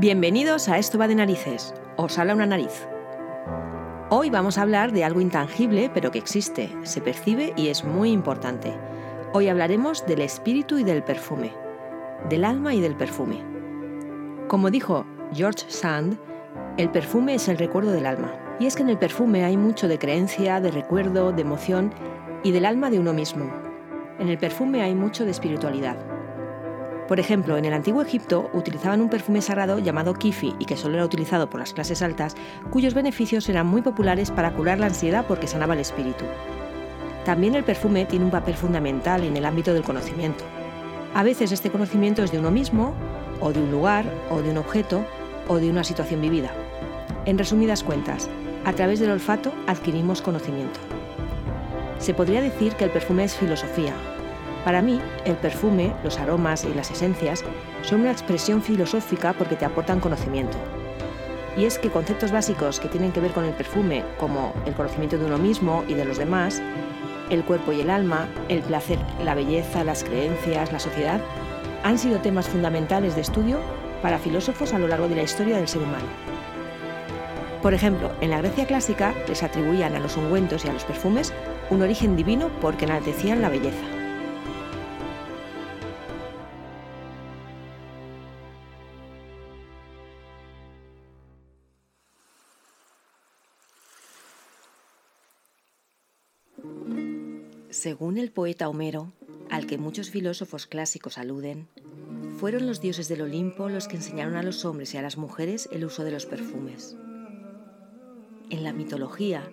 [0.00, 1.74] Bienvenidos a Esto va de narices.
[1.96, 2.88] Os habla una nariz.
[4.08, 8.10] Hoy vamos a hablar de algo intangible pero que existe, se percibe y es muy
[8.10, 8.72] importante.
[9.34, 11.52] Hoy hablaremos del espíritu y del perfume,
[12.30, 13.44] del alma y del perfume.
[14.48, 16.18] Como dijo George Sand,
[16.78, 18.32] el perfume es el recuerdo del alma.
[18.58, 21.92] Y es que en el perfume hay mucho de creencia, de recuerdo, de emoción
[22.42, 23.52] y del alma de uno mismo.
[24.18, 26.09] En el perfume hay mucho de espiritualidad.
[27.10, 30.94] Por ejemplo, en el antiguo Egipto utilizaban un perfume sagrado llamado kifi y que solo
[30.94, 32.36] era utilizado por las clases altas,
[32.70, 36.24] cuyos beneficios eran muy populares para curar la ansiedad porque sanaba el espíritu.
[37.24, 40.44] También el perfume tiene un papel fundamental en el ámbito del conocimiento.
[41.12, 42.94] A veces este conocimiento es de uno mismo,
[43.40, 45.04] o de un lugar, o de un objeto,
[45.48, 46.52] o de una situación vivida.
[47.24, 48.30] En resumidas cuentas,
[48.64, 50.78] a través del olfato adquirimos conocimiento.
[51.98, 53.94] Se podría decir que el perfume es filosofía,
[54.64, 57.44] para mí, el perfume, los aromas y las esencias
[57.82, 60.58] son una expresión filosófica porque te aportan conocimiento.
[61.56, 65.18] Y es que conceptos básicos que tienen que ver con el perfume, como el conocimiento
[65.18, 66.62] de uno mismo y de los demás,
[67.30, 71.20] el cuerpo y el alma, el placer, la belleza, las creencias, la sociedad,
[71.82, 73.58] han sido temas fundamentales de estudio
[74.02, 76.06] para filósofos a lo largo de la historia del ser humano.
[77.62, 81.32] Por ejemplo, en la Grecia clásica les atribuían a los ungüentos y a los perfumes
[81.70, 83.99] un origen divino porque enaltecían la belleza.
[97.80, 99.10] Según el poeta Homero,
[99.48, 101.66] al que muchos filósofos clásicos aluden,
[102.38, 105.66] fueron los dioses del Olimpo los que enseñaron a los hombres y a las mujeres
[105.72, 106.98] el uso de los perfumes.
[108.50, 109.50] En la mitología,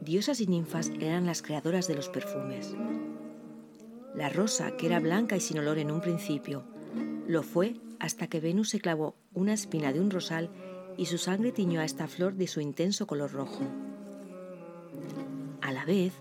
[0.00, 2.76] diosas y ninfas eran las creadoras de los perfumes.
[4.14, 6.62] La rosa, que era blanca y sin olor en un principio,
[7.26, 10.50] lo fue hasta que Venus se clavó una espina de un rosal
[10.96, 13.64] y su sangre tiñó a esta flor de su intenso color rojo.
[15.62, 16.12] A la vez,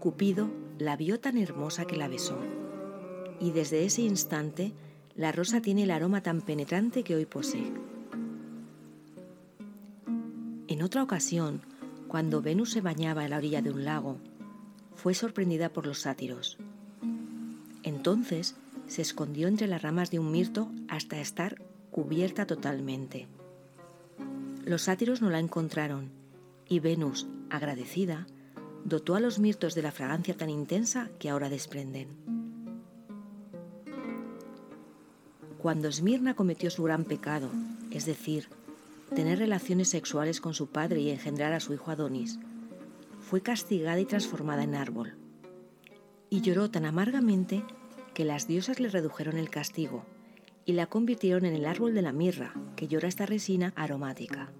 [0.00, 2.38] Cupido la vio tan hermosa que la besó.
[3.40, 4.72] Y desde ese instante,
[5.14, 7.72] la rosa tiene el aroma tan penetrante que hoy posee.
[10.68, 11.62] En otra ocasión,
[12.06, 14.18] cuando Venus se bañaba en la orilla de un lago,
[14.94, 16.58] fue sorprendida por los sátiros.
[17.82, 18.56] Entonces
[18.86, 23.26] se escondió entre las ramas de un mirto hasta estar cubierta totalmente.
[24.64, 26.10] Los sátiros no la encontraron
[26.68, 28.26] y Venus, agradecida,
[28.84, 32.08] dotó a los mirtos de la fragancia tan intensa que ahora desprenden.
[35.58, 37.50] Cuando Esmirna cometió su gran pecado,
[37.90, 38.48] es decir,
[39.14, 42.38] tener relaciones sexuales con su padre y engendrar a su hijo Adonis,
[43.20, 45.14] fue castigada y transformada en árbol.
[46.30, 47.64] Y lloró tan amargamente
[48.14, 50.04] que las diosas le redujeron el castigo
[50.64, 54.52] y la convirtieron en el árbol de la mirra, que llora esta resina aromática.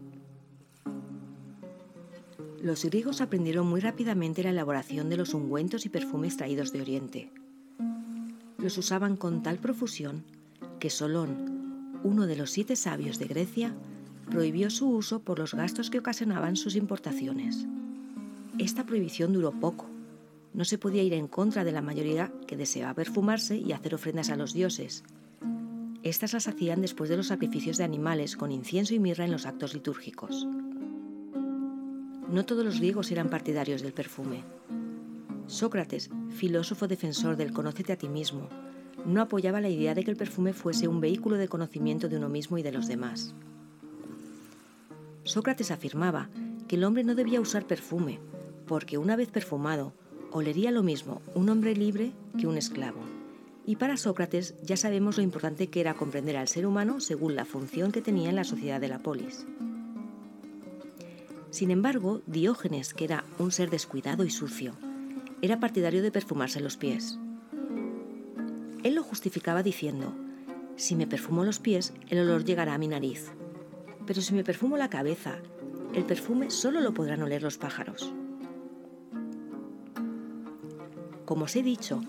[2.63, 7.31] Los griegos aprendieron muy rápidamente la elaboración de los ungüentos y perfumes traídos de Oriente.
[8.59, 10.25] Los usaban con tal profusión
[10.81, 13.77] que Solón, uno de los siete sabios de Grecia,
[14.29, 17.65] prohibió su uso por los gastos que ocasionaban sus importaciones.
[18.59, 19.87] Esta prohibición duró poco.
[20.53, 24.31] No se podía ir en contra de la mayoría que deseaba perfumarse y hacer ofrendas
[24.31, 25.05] a los dioses.
[26.03, 29.47] Estas las hacían después de los sacrificios de animales con incienso y mirra en los
[29.47, 30.49] actos litúrgicos.
[32.31, 34.45] No todos los griegos eran partidarios del perfume.
[35.47, 38.49] Sócrates, filósofo defensor del conócete a ti mismo,
[39.07, 42.29] no apoyaba la idea de que el perfume fuese un vehículo de conocimiento de uno
[42.29, 43.35] mismo y de los demás.
[45.25, 46.29] Sócrates afirmaba
[46.69, 48.21] que el hombre no debía usar perfume,
[48.67, 49.95] porque una vez perfumado,
[50.31, 53.01] olería lo mismo un hombre libre que un esclavo.
[53.65, 57.47] Y para Sócrates ya sabemos lo importante que era comprender al ser humano según la
[57.47, 59.47] función que tenía en la sociedad de la polis.
[61.59, 64.75] Sin embargo, Diógenes, que era un ser descuidado y sucio,
[65.43, 67.19] era partidario de perfumarse los pies.
[68.85, 70.15] Él lo justificaba diciendo,
[70.77, 73.33] si me perfumo los pies, el olor llegará a mi nariz.
[74.07, 75.39] Pero si me perfumo la cabeza,
[75.95, 78.13] el perfume solo lo podrán oler los pájaros.
[81.25, 82.03] Como os he dicho,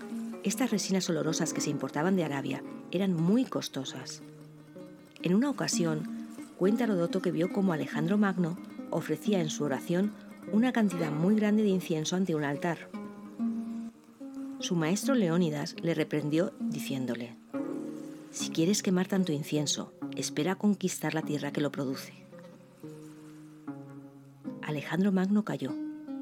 [0.44, 2.62] estas resinas olorosas que se importaban de Arabia
[2.92, 4.22] eran muy costosas.
[5.24, 8.56] En una ocasión, cuenta Herodoto que vio como Alejandro Magno
[8.90, 10.12] ofrecía en su oración
[10.52, 12.88] una cantidad muy grande de incienso ante un altar.
[14.58, 17.36] Su maestro Leónidas le reprendió diciéndole,
[18.30, 22.12] Si quieres quemar tanto incienso, espera conquistar la tierra que lo produce.
[24.62, 25.72] Alejandro Magno cayó,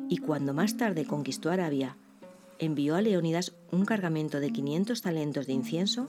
[0.08, 1.96] y cuando más tarde conquistó Arabia,
[2.58, 6.08] envió a Leónidas un cargamento de 500 talentos de incienso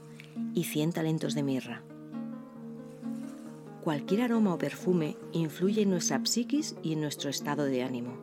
[0.53, 1.81] y 100 talentos de mirra.
[3.83, 8.17] Cualquier aroma o perfume influye en nuestra psiquis y en nuestro estado de ánimo.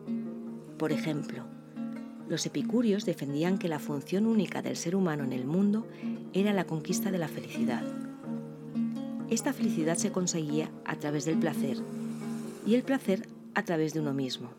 [0.77, 1.45] Por ejemplo,
[2.29, 5.87] los epicúreos defendían que la función única del ser humano en el mundo
[6.35, 7.83] era la conquista de la felicidad.
[9.31, 11.79] Esta felicidad se conseguía a través del placer
[12.67, 14.51] y el placer a través de uno mismo.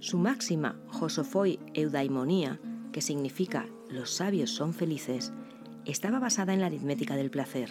[0.00, 2.60] Su máxima Josofoi Eudaimonía,
[2.92, 5.32] que significa los sabios son felices,
[5.86, 7.70] estaba basada en la aritmética del placer.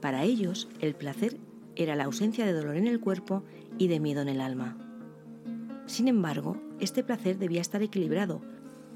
[0.00, 1.38] Para ellos, el placer
[1.74, 3.42] era la ausencia de dolor en el cuerpo
[3.78, 4.76] y de miedo en el alma.
[5.86, 8.40] Sin embargo, este placer debía estar equilibrado,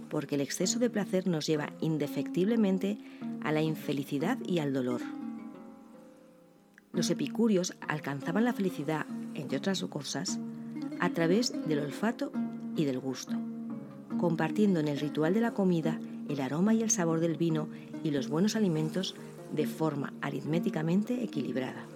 [0.08, 2.98] porque el exceso de placer nos lleva indefectiblemente
[3.42, 5.00] a la infelicidad y al dolor.
[6.92, 10.40] Los epicúreos alcanzaban la felicidad, entre otras cosas,
[10.98, 12.32] a través del olfato
[12.76, 13.32] y del gusto,
[14.18, 17.68] compartiendo en el ritual de la comida el aroma y el sabor del vino
[18.02, 19.14] y los buenos alimentos
[19.52, 21.86] de forma aritméticamente equilibrada.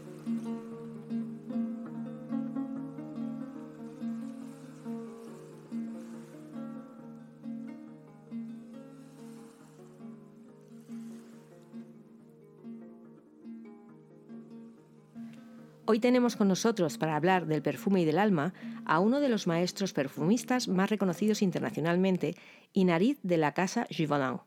[15.86, 18.54] Hoy tenemos con nosotros para hablar del perfume y del alma
[18.84, 22.34] a uno de los maestros perfumistas más reconocidos internacionalmente
[22.72, 24.40] y nariz de la casa Givaudan.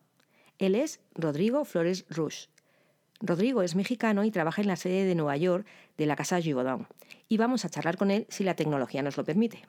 [0.57, 2.49] Él es Rodrigo Flores Rouge.
[3.21, 5.65] Rodrigo es mexicano y trabaja en la sede de Nueva York
[5.97, 6.87] de la Casa Givaudan.
[7.27, 9.63] Y vamos a charlar con él si la tecnología nos lo permite.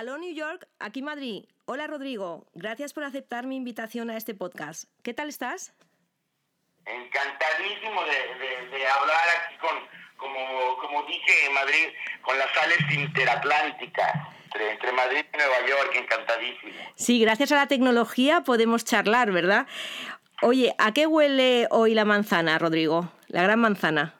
[0.00, 1.44] Aló New York, aquí Madrid.
[1.66, 4.84] Hola Rodrigo, gracias por aceptar mi invitación a este podcast.
[5.02, 5.74] ¿Qué tal estás?
[6.86, 9.76] Encantadísimo de, hablar aquí con,
[10.16, 11.88] como, como dije en Madrid,
[12.22, 14.12] con las sales interatlánticas.
[14.44, 16.72] Entre, entre, Madrid y Nueva York, encantadísimo.
[16.94, 19.66] Sí, gracias a la tecnología podemos charlar, ¿verdad?
[20.40, 23.12] Oye, ¿a qué huele hoy la manzana, Rodrigo?
[23.28, 24.14] La gran manzana.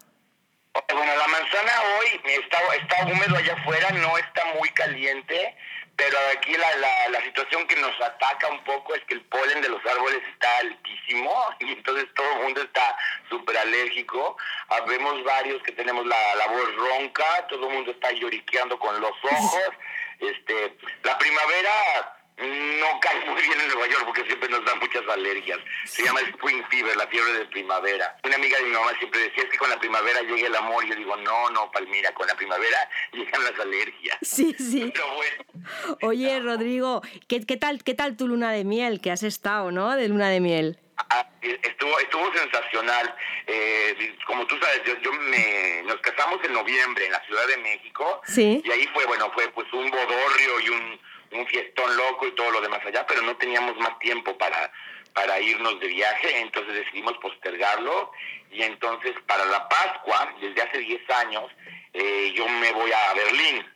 [0.92, 5.56] Bueno, la manzana hoy está, está húmedo allá afuera, no está muy caliente,
[6.00, 9.60] pero aquí la, la, la, situación que nos ataca un poco es que el polen
[9.60, 11.30] de los árboles está altísimo
[11.60, 12.96] y entonces todo el mundo está
[13.28, 14.36] súper alérgico.
[14.68, 19.12] Habemos varios que tenemos la, la voz ronca, todo el mundo está lloriqueando con los
[19.24, 19.62] ojos.
[20.20, 25.06] Este, la primavera no cae muy bien en Nueva York porque siempre nos da muchas
[25.08, 25.58] alergias.
[25.84, 28.16] Se llama Spring Fever, la fiebre de primavera.
[28.24, 30.84] Una amiga de mi mamá siempre decía es que con la primavera llega el amor.
[30.84, 32.78] Y yo digo, no, no, Palmira, con la primavera
[33.12, 34.18] llegan las alergias.
[34.22, 34.90] Sí, sí.
[34.94, 35.98] Pero bueno.
[36.02, 39.00] Oye, Rodrigo, ¿qué, ¿qué, tal, ¿qué tal tu luna de miel?
[39.00, 39.94] Que has estado, ¿no?
[39.94, 40.78] De luna de miel.
[41.08, 43.14] Ah, estuvo, estuvo sensacional.
[43.46, 47.56] Eh, como tú sabes, yo, yo me, nos casamos en noviembre en la Ciudad de
[47.58, 48.20] México.
[48.26, 48.62] Sí.
[48.64, 51.00] Y ahí fue, bueno, fue pues un bodorrio y un
[51.32, 54.72] un fiestón loco y todo lo demás allá, pero no teníamos más tiempo para,
[55.12, 58.12] para irnos de viaje, entonces decidimos postergarlo
[58.50, 61.44] y entonces para la Pascua, desde hace 10 años,
[61.92, 63.66] eh, yo me voy a Berlín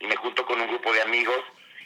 [0.00, 1.40] y me junto con un grupo de amigos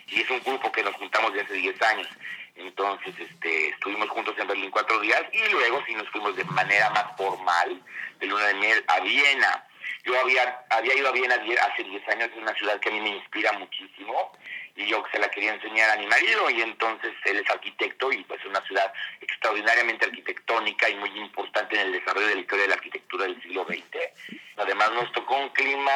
[0.07, 2.09] y es un grupo que nos juntamos desde hace 10 años.
[2.57, 6.91] Entonces, este, estuvimos juntos en Berlín cuatro días y luego sí nos fuimos de manera
[6.91, 7.81] más formal
[8.19, 9.65] de luna de miel a Viena.
[10.05, 13.01] Yo había, había ido a Viena hace 10 años, es una ciudad que a mí
[13.01, 14.33] me inspira muchísimo
[14.79, 18.23] y yo se la quería enseñar a mi marido y entonces él es arquitecto y
[18.25, 22.63] pues es una ciudad extraordinariamente arquitectónica y muy importante en el desarrollo de la historia
[22.63, 24.41] de la arquitectura del siglo XX.
[24.57, 25.93] Además nos tocó un clima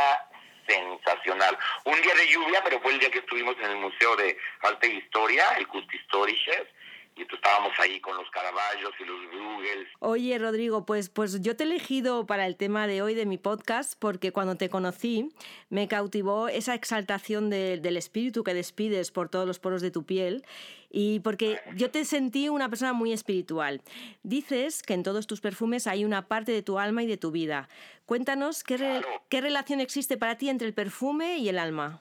[0.66, 1.56] sensacional.
[1.84, 4.88] Un día de lluvia, pero fue el día que estuvimos en el Museo de Arte
[4.88, 6.66] e Historia, el Kunsthistorisches,
[7.16, 9.88] y estábamos ahí con los Caraballos y los Bruegels.
[9.98, 13.36] Oye, Rodrigo, pues, pues yo te he elegido para el tema de hoy de mi
[13.36, 15.28] podcast porque cuando te conocí
[15.68, 20.44] me cautivó esa exaltación del espíritu que despides por todos los poros de tu piel
[20.88, 23.82] y porque yo te sentí una persona muy espiritual.
[24.22, 27.30] Dices que en todos tus perfumes hay una parte de tu alma y de tu
[27.30, 27.68] vida.
[28.06, 32.00] Cuéntanos qué, qué relación existe para ti entre el perfume y el alma.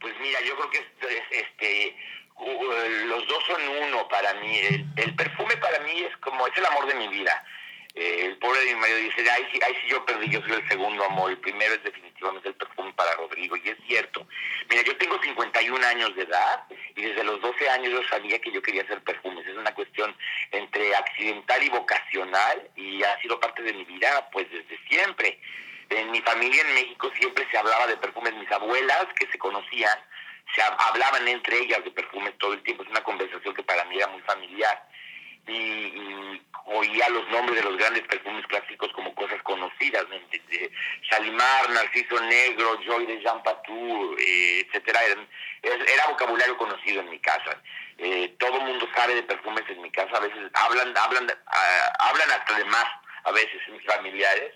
[0.00, 0.78] Pues mira, yo creo que
[1.30, 1.96] este
[2.38, 4.60] los dos son uno para mí.
[4.96, 7.44] El, perfume para mí es como, es el amor de mi vida.
[7.94, 10.52] Eh, el pobre de mi marido dice, ay, sí, ay, sí, yo perdí, yo soy
[10.52, 11.30] el segundo amor.
[11.30, 13.56] El primero es definitivamente el perfume para Rodrigo.
[13.56, 14.26] Y es cierto.
[14.70, 16.64] Mira, yo tengo 51 años de edad
[16.94, 19.46] y desde los 12 años yo sabía que yo quería hacer perfumes.
[19.46, 20.14] Es una cuestión
[20.52, 25.40] entre accidental y vocacional y ha sido parte de mi vida pues desde siempre.
[25.90, 28.34] En mi familia en México siempre se hablaba de perfumes.
[28.34, 29.98] Mis abuelas que se conocían
[30.54, 33.96] se hablaban entre ellas de perfumes todo el tiempo, es una conversación que para mí
[33.96, 34.84] era muy familiar.
[35.46, 36.18] y,
[36.70, 40.70] oía los nombres de los grandes perfumes clásicos como cosas conocidas, de,
[41.02, 45.00] Shalimar, Narciso Negro, Joy de Jean Patou, eh, etcétera,
[45.62, 47.60] era, vocabulario conocido en mi casa.
[47.98, 51.92] Eh, todo el mundo sabe de perfumes en mi casa, a veces hablan, hablan, ah,
[52.00, 52.86] hablan hasta de más,
[53.24, 54.52] a veces mis familiares.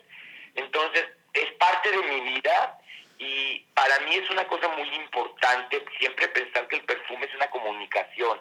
[0.54, 2.78] Entonces, es parte de mi vida
[3.23, 7.50] y para mí es una cosa muy importante siempre pensar que el perfume es una
[7.50, 8.41] comunicación.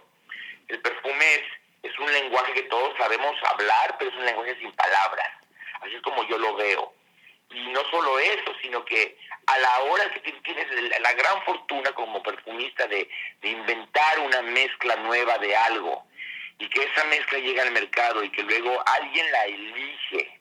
[0.68, 1.44] El perfume es
[1.84, 5.28] es un lenguaje que todos sabemos hablar, pero es un lenguaje sin palabras.
[5.82, 6.94] Así es como yo lo veo.
[7.50, 10.68] Y no solo eso, sino que a la hora que tienes
[11.02, 13.10] la gran fortuna como perfumista de,
[13.42, 16.06] inventar una mezcla nueva de algo
[16.60, 20.41] y que esa mezcla llega al mercado y que luego alguien la elige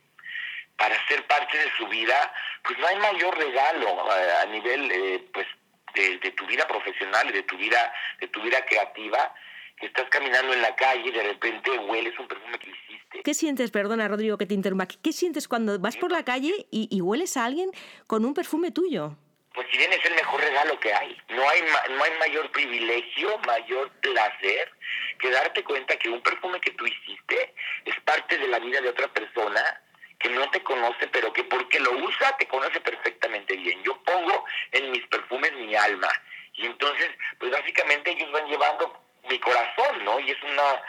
[0.81, 2.33] para ser parte de su vida,
[2.65, 5.47] pues no hay mayor regalo eh, a, nivel eh, pues
[5.95, 9.35] de, de, tu vida profesional y de tu vida de tu vida creativa
[9.81, 13.23] estás caminando en la calle y de repente hueles un perfume que hiciste.
[13.23, 17.01] ¿Qué sientes, perdona Rodrigo que te interrumpa, qué sientes cuando vas por la calle y,
[17.01, 17.71] hueles a alguien
[18.07, 19.17] con un perfume tuyo?
[19.53, 21.17] Pues si bien es el mejor regalo que hay.
[21.31, 21.61] No hay,
[21.91, 24.71] no hay mayor privilegio, mayor placer
[25.19, 28.91] que darte cuenta que un perfume que tú hiciste es parte de la vida de
[28.91, 29.83] otra persona
[30.21, 33.83] que no te conoce, pero que porque lo usa te conoce perfectamente bien.
[33.83, 36.09] Yo pongo en mis perfumes mi alma.
[36.55, 37.09] Y entonces,
[37.39, 40.21] pues básicamente ellos van llevando mi corazón, ¿no?
[40.21, 40.83] Y es una,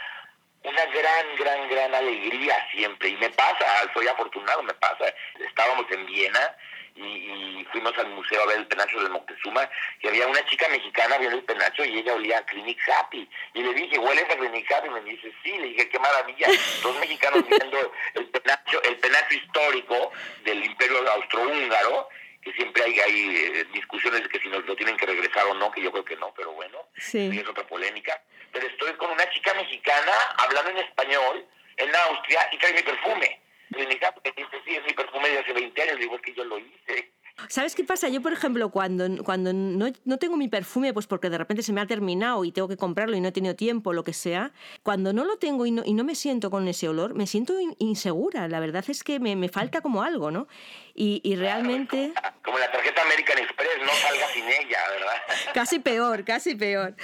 [0.64, 3.08] una gran, gran, gran alegría siempre.
[3.08, 5.06] Y me pasa, soy afortunado, me pasa.
[5.40, 6.56] Estábamos en Viena
[6.96, 9.68] y, fuimos al museo a ver el penacho del Moctezuma
[10.00, 13.28] y había una chica mexicana viendo el penacho y ella olía a Clinic Happy.
[13.54, 14.88] Y le dije, ¿hueles a Clinic Happy?
[14.88, 15.58] Y me dice, sí.
[15.58, 16.48] Le dije, qué maravilla.
[16.82, 20.12] Dos mexicanos viendo el penacho, el penacho histórico
[20.44, 22.08] del imperio austrohúngaro
[22.42, 25.54] que siempre hay, hay eh, discusiones de que si nos lo tienen que regresar o
[25.54, 28.20] no, que yo creo que no, pero bueno, es otra polémica.
[28.52, 31.46] Pero estoy con una chica mexicana hablando en español
[31.76, 33.40] en Austria y trae mi perfume.
[33.74, 36.20] Y me dice, sí, es mi perfume de hace 20 años.
[36.22, 37.12] Que yo lo hice.
[37.48, 38.08] ¿Sabes qué pasa?
[38.08, 41.72] Yo, por ejemplo, cuando, cuando no, no, tengo mi perfume, pues porque de repente se
[41.72, 44.52] me ha terminado y tengo que comprarlo y no he tenido tiempo, lo que sea,
[44.82, 47.54] cuando no lo tengo y no, y no me siento con ese olor, me siento
[47.78, 48.46] insegura.
[48.48, 50.46] La verdad es que me, me falta como algo, ¿no?
[50.94, 52.12] Y, y realmente...
[52.44, 55.12] Como la tarjeta American Express, no salga sin ella, ¿verdad?
[55.54, 56.94] Casi peor, casi peor.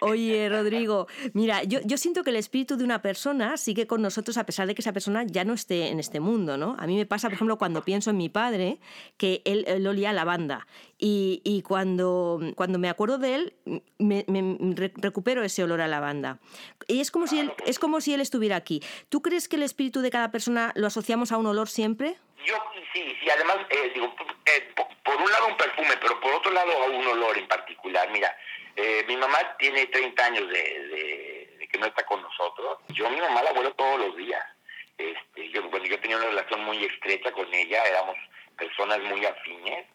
[0.00, 4.36] Oye, Rodrigo, mira, yo, yo siento que el espíritu de una persona sigue con nosotros
[4.36, 6.76] a pesar de que esa persona ya no esté en este mundo, ¿no?
[6.78, 8.78] A mí me pasa, por ejemplo, cuando pienso en mi padre,
[9.16, 10.66] que él, él olía a lavanda.
[10.98, 13.54] Y, y, cuando, cuando me acuerdo de él,
[13.98, 14.24] me,
[14.96, 16.38] recupero ese olor a lavanda.
[16.88, 18.82] Y es como, si él, es como si él estuviera aquí.
[19.10, 22.16] ¿Tú crees que el espíritu de cada persona lo asociamos a un olor siempre?
[22.44, 22.56] Yo
[22.92, 24.14] sí, sí, además, eh, digo,
[24.46, 28.08] eh, por un lado un perfume, pero por otro lado un olor en particular.
[28.10, 28.36] Mira,
[28.76, 32.78] eh, mi mamá tiene 30 años de, que no está con nosotros.
[32.88, 34.44] Yo a mi mamá la vuelo todos los días.
[34.98, 38.16] Este, yo, bueno, yo tenía una relación muy estrecha con ella, éramos
[38.56, 39.86] personas muy afines.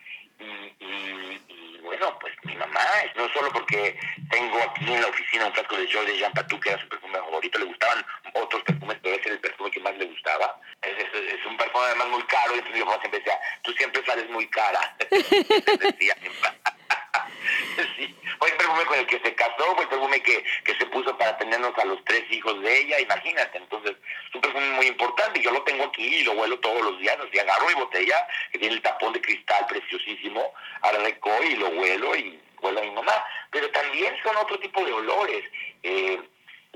[0.80, 2.80] Y, bueno, pues mi mamá,
[3.16, 3.98] no solo porque
[4.30, 7.20] tengo aquí en la oficina un frasco de Joy Jean Patou, que era su perfume
[7.20, 10.60] favorito, le gustaban otros perfumes, pero ese era el perfume que más le gustaba.
[10.82, 14.06] Es, es, un perfume además muy caro, y entonces mi mamá siempre decía, tú siempre
[14.06, 14.96] sales muy cara.
[15.10, 16.16] decía,
[17.98, 18.16] sí.
[18.40, 21.18] Fue el perfume con el que se casó, fue el perfume que, que se puso
[21.18, 23.58] para tenernos a los tres hijos de ella, imagínate.
[23.58, 23.96] Entonces,
[24.30, 25.42] es un perfume muy importante.
[25.42, 27.18] Yo lo tengo aquí y lo huelo todos los días.
[27.20, 32.16] Así agarro mi botella, que tiene el tapón de cristal preciosísimo, arreco y lo huelo
[32.16, 33.26] y huelo a mi mamá.
[33.52, 35.44] Pero también son otro tipo de olores.
[35.84, 36.20] Eh,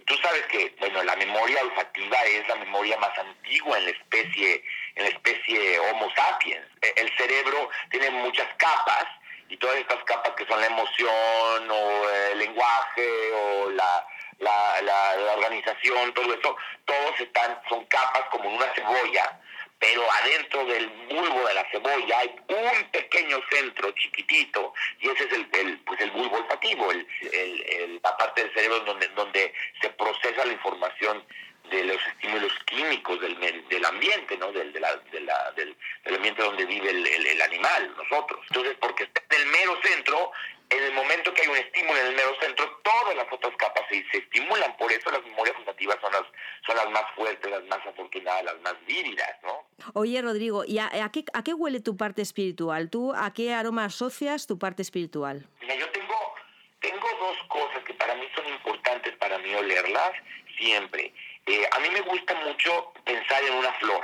[0.05, 4.63] tú sabes que, bueno, la memoria olfativa es la memoria más antigua en la especie,
[4.95, 6.65] en la especie Homo sapiens.
[6.81, 9.05] E, el cerebro tiene muchas capas
[9.49, 14.07] y todas estas capas que son la emoción o el lenguaje o la,
[14.39, 19.39] la, la, organización, todo eso, todos están, son capas como en una cebolla,
[19.79, 25.33] pero adentro del bulbo de la cebolla hay un pequeño centro chiquitito y ese es
[25.33, 29.89] el, el pues el bulbo olfativo, el, el, la parte del cerebro donde, donde se
[29.91, 31.23] procesa la información
[31.69, 34.51] de los estímulos químicos del, del ambiente, ¿no?
[34.51, 35.75] Del, de la, de la, del,
[36.15, 38.39] ambiente donde vive el, el, animal, nosotros.
[38.49, 40.31] Entonces, porque está en el mero centro,
[40.69, 43.83] en el momento que hay un estímulo en el mero centro, todas las otras capas
[43.89, 44.75] se, se estimulan.
[44.77, 46.23] Por eso las memorias gustativas son las,
[46.65, 49.65] son las más fuertes, las más afortunadas, las más vívidas, ¿no?
[49.93, 52.89] Oye, Rodrigo, ¿y a, a, qué, a qué huele tu parte espiritual?
[52.89, 55.47] ¿Tú a qué aroma asocias tu parte espiritual?
[55.61, 56.35] Mira, yo tengo,
[56.79, 60.11] tengo dos cosas que para mí son importantes para mí olerlas
[60.57, 61.13] siempre.
[61.47, 64.03] Eh, a mí me gusta mucho pensar en una flor.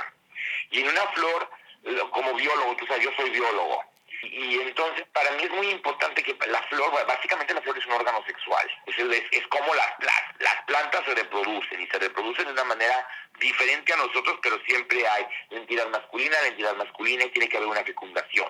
[0.70, 1.50] Y en una flor,
[2.10, 3.84] como biólogo, tú sabes, yo soy biólogo.
[4.22, 7.92] Y entonces para mí es muy importante que la flor, básicamente la flor es un
[7.92, 8.70] órgano sexual.
[8.86, 8.96] Es,
[9.32, 13.06] es, como las, las, las, plantas se reproducen y se reproducen de una manera
[13.40, 17.56] diferente a nosotros, pero siempre hay la entidad masculina, la entidad masculina y tiene que
[17.56, 18.48] haber una fecundación.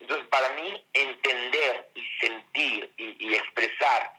[0.00, 4.12] Entonces para mí entender y sentir y expresar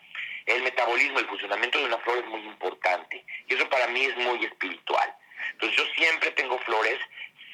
[0.45, 3.23] el metabolismo, el funcionamiento de una flor es muy importante.
[3.47, 5.15] Y eso para mí es muy espiritual.
[5.51, 6.99] Entonces yo siempre tengo flores,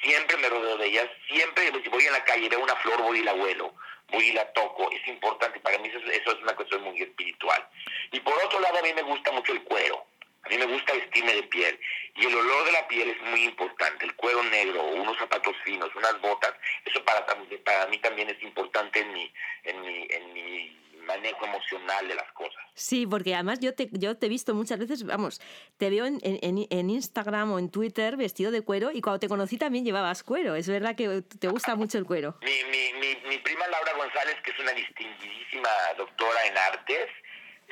[0.02, 3.18] siempre me rodeo de ellas, siempre si voy en la calle veo una flor, voy
[3.18, 3.74] y la huelo,
[4.08, 4.90] voy y la toco.
[4.90, 7.66] Es importante, para mí eso, eso es una cuestión muy espiritual.
[8.12, 10.06] Y por otro lado, a mí me gusta mucho el cuero.
[10.42, 11.78] A mí me gusta vestirme de piel
[12.16, 14.06] y el olor de la piel es muy importante.
[14.06, 16.54] El cuero negro, unos zapatos finos, unas botas,
[16.86, 19.32] eso para, para mí también es importante en mi,
[19.64, 22.62] en mi, en mi manejo emocional de las cosas.
[22.74, 25.40] Sí, porque además yo te, yo te he visto muchas veces, vamos,
[25.76, 29.28] te veo en, en, en, Instagram o en Twitter vestido de cuero y cuando te
[29.28, 30.54] conocí también llevabas cuero.
[30.54, 32.36] Es verdad que te gusta mucho el cuero.
[32.42, 37.08] Mi, mi, mi, mi prima Laura González, que es una distinguidísima doctora en artes,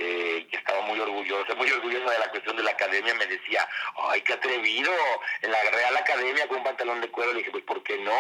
[0.01, 3.69] eh, que estaba muy orgullosa, muy orgullosa de la cuestión de la academia, me decía,
[3.97, 4.93] ay, qué atrevido,
[5.43, 7.33] en la Real Academia con un pantalón de cuero.
[7.33, 8.13] Le dije, pues, ¿por qué no?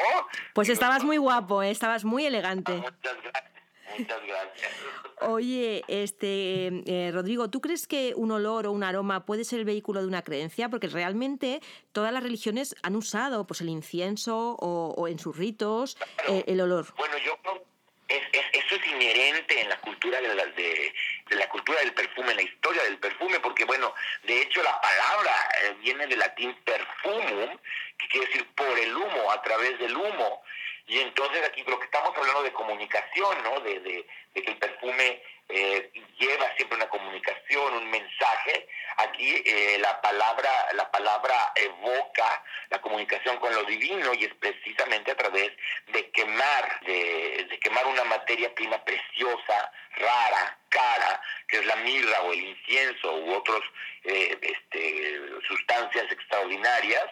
[0.55, 1.71] Pues estabas muy guapo, ¿eh?
[1.71, 2.73] estabas muy elegante.
[2.73, 3.58] Ah, muchas gracias.
[3.97, 4.73] Muchas gracias.
[5.21, 9.65] Oye, este eh, Rodrigo, ¿tú crees que un olor o un aroma puede ser el
[9.65, 10.69] vehículo de una creencia?
[10.69, 11.61] Porque realmente
[11.93, 15.97] todas las religiones han usado pues el incienso o, en sus ritos
[16.29, 16.95] eh, el olor.
[16.97, 17.37] Bueno, yo
[18.09, 20.95] es, eso es inherente en la cultura de la, de,
[21.31, 25.33] la cultura del perfume, en la historia del perfume, porque bueno, de hecho la palabra
[25.63, 27.59] eh, viene del latín perfumum,
[27.99, 30.43] que quiere decir por el humo, a través del humo.
[30.89, 33.61] Y entonces aquí lo que estamos hablando de comunicación, ¿no?
[33.61, 38.67] De, de, que el perfume eh, lleva siempre una comunicación, un mensaje.
[38.97, 45.11] Aquí eh, la palabra la palabra evoca la comunicación con lo divino y es precisamente
[45.11, 45.53] a través
[45.89, 52.23] de quemar de, de quemar una materia prima preciosa, rara, cara, que es la mirra
[52.23, 53.61] o el incienso u otras
[54.05, 57.05] eh, este, sustancias extraordinarias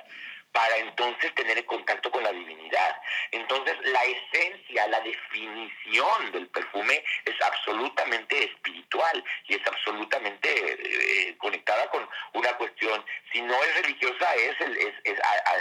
[0.57, 2.97] para entonces tener el contacto con la divinidad.
[3.31, 11.91] Entonces la esencia, la definición del perfume es absolutamente espiritual y es absolutamente eh, conectada
[11.91, 14.57] con una cuestión, si no es religiosa, es,
[15.05, 15.19] es,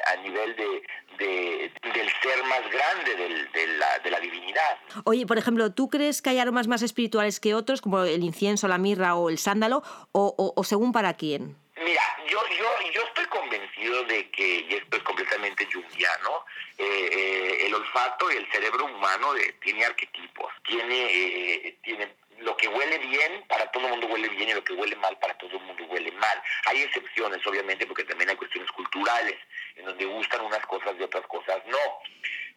[0.07, 3.15] a, nivel de, del ser más grande
[3.53, 4.77] de, la, de la divinidad.
[5.03, 8.69] Oye, por ejemplo, ¿tú crees que hay aromas más espirituales que otros, como el incienso,
[8.69, 11.64] la mirra o el sándalo, o, o según para quién?
[11.85, 16.43] Mira, yo, yo, yo estoy convencido de que, y esto es completamente jungiano,
[16.79, 22.67] eh, eh, el olfato y el cerebro humano tiene arquetipos, tiene, eh, tiene lo que
[22.67, 25.57] huele bien, para todo el mundo huele bien y lo que huele mal, para todo
[25.57, 26.41] el mundo huele mal.
[26.65, 29.35] Hay excepciones, obviamente, porque también hay cuestiones culturales,
[29.75, 31.99] en donde gustan unas cosas y otras cosas no.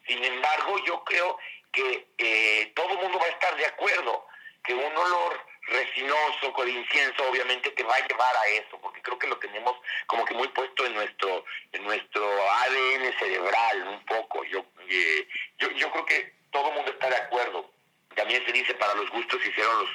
[0.07, 1.37] Sin embargo, yo creo
[1.71, 4.27] que todo el mundo va a estar de acuerdo
[4.65, 5.39] que un olor
[5.69, 9.77] resinoso, con incienso, obviamente te va a llevar a eso, porque creo que lo tenemos
[10.07, 14.45] como que muy puesto en nuestro, en nuestro ADN cerebral, un poco.
[14.45, 15.29] Yo, eh,
[15.59, 17.71] yo, yo creo que todo el mundo está de acuerdo.
[18.15, 19.91] También se dice para los gustos se hicieron los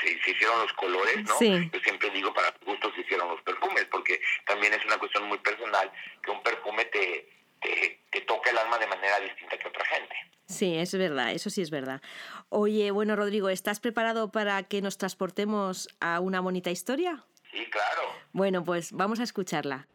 [0.00, 1.38] se, hicieron los colores, ¿no?
[1.38, 5.24] Yo siempre digo para los gustos se hicieron los perfumes, porque también es una cuestión
[5.28, 5.92] muy personal
[6.24, 7.28] que un perfume te,
[7.60, 10.14] te, te toca el alma de manera distinta que otra gente.
[10.46, 12.00] Sí, es verdad, eso sí es verdad.
[12.48, 17.24] Oye, bueno, Rodrigo, ¿estás preparado para que nos transportemos a una bonita historia?
[17.50, 18.02] Sí, claro.
[18.32, 19.88] Bueno, pues vamos a escucharla.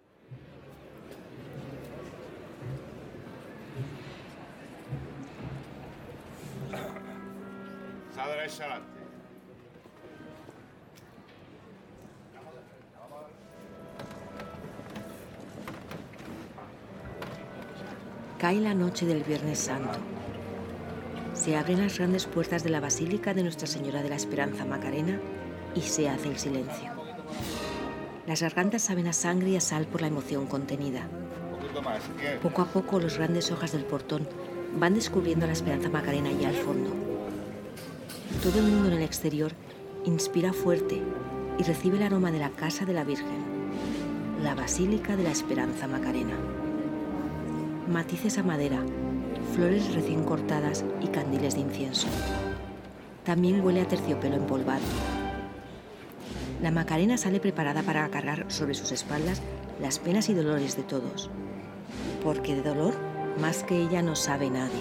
[18.42, 20.00] Cae la noche del Viernes Santo
[21.36, 25.20] se abren las grandes puertas de la Basílica de Nuestra Señora de la Esperanza Macarena
[25.76, 26.92] y se hace el silencio.
[28.26, 31.08] Las gargantas saben a sangre y a sal por la emoción contenida.
[32.42, 34.28] Poco a poco los grandes hojas del portón
[34.76, 36.90] van descubriendo a la Esperanza Macarena allá al fondo.
[38.42, 39.52] Todo el mundo en el exterior
[40.04, 41.00] inspira fuerte
[41.60, 43.46] y recibe el aroma de la casa de la Virgen,
[44.42, 46.61] la Basílica de la Esperanza Macarena.
[47.92, 48.82] Matices a madera
[49.54, 52.08] flores recién cortadas y candiles de incienso.
[53.26, 54.82] También huele a terciopelo empolvado.
[56.62, 59.42] La Macarena sale preparada para cargar sobre sus espaldas
[59.82, 61.30] las penas y dolores de todos,
[62.24, 62.94] porque de dolor
[63.42, 64.72] más que ella no sabe nadie.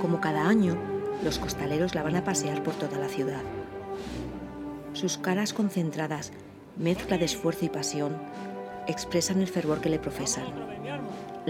[0.00, 0.78] Como cada año,
[1.22, 3.42] los costaleros la van a pasear por toda la ciudad.
[4.94, 6.32] Sus caras concentradas,
[6.78, 8.16] mezcla de esfuerzo y pasión,
[8.86, 10.44] expresan el fervor que le profesan.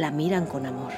[0.00, 0.92] La miran con amor.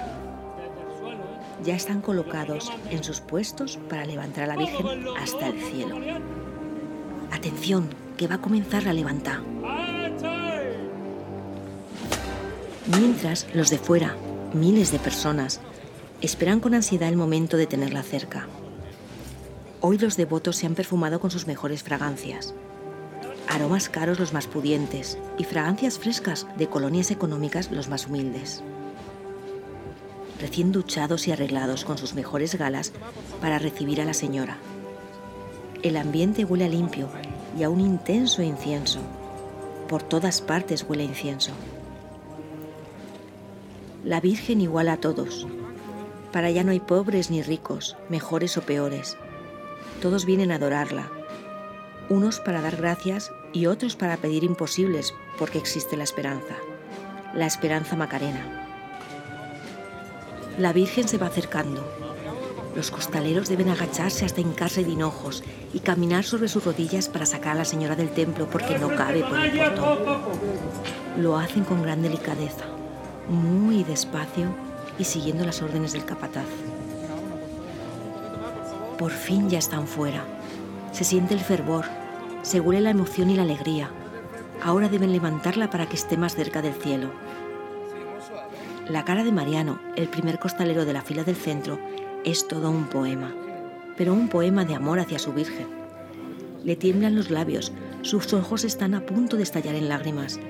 [1.65, 5.97] ya están colocados en sus puestos para levantar a la Virgen hasta el cielo.
[7.33, 9.43] Atención, que va a comenzar la levanta.
[12.97, 14.15] Mientras, los de fuera,
[14.55, 15.61] miles de personas,
[16.21, 18.47] esperan con ansiedad el momento de tenerla cerca.
[19.81, 22.55] Hoy los devotos se han perfumado con sus mejores fragancias.
[23.49, 28.63] Aromas caros los más pudientes y fragancias frescas de colonias económicas los más humildes
[30.43, 32.93] recién duchados y arreglados con sus mejores galas
[33.41, 34.59] para recibir a la señora.
[35.85, 37.09] El ambiente huele a limpio
[37.57, 38.99] y a un intenso incienso.
[39.89, 41.53] Por todas partes huele incienso.
[44.05, 45.47] La Virgen iguala a todos.
[46.33, 49.17] Para allá no hay pobres ni ricos, mejores o peores.
[50.01, 51.09] Todos vienen a adorarla.
[52.09, 56.57] Unos para dar gracias y otros para pedir imposibles porque existe la esperanza.
[57.33, 58.62] La esperanza macarena.
[60.59, 61.83] La Virgen se va acercando.
[62.77, 67.53] Los costaleros deben agacharse hasta hincarse de hinojos y caminar sobre sus rodillas para sacar
[67.53, 69.99] a la señora del templo porque no cabe por el portón.
[71.19, 72.65] Lo hacen con gran delicadeza,
[73.29, 74.55] muy despacio
[74.99, 76.47] y siguiendo las órdenes del capataz.
[78.99, 80.25] Por fin ya están fuera.
[80.93, 81.87] Se siente el fervor,
[82.43, 83.91] se huele la emoción y la alegría.
[84.63, 87.11] Ahora deben levantarla para que esté más cerca del cielo.
[88.89, 91.79] La cara de Mariano, el primer costalero de la fila del centro,
[92.25, 93.33] es todo un poema,
[93.97, 95.69] pero un poema de amor hacia su Virgen.
[96.65, 100.41] Le tiemblan los labios, sus ojos están a punto de estallar en lágrimas.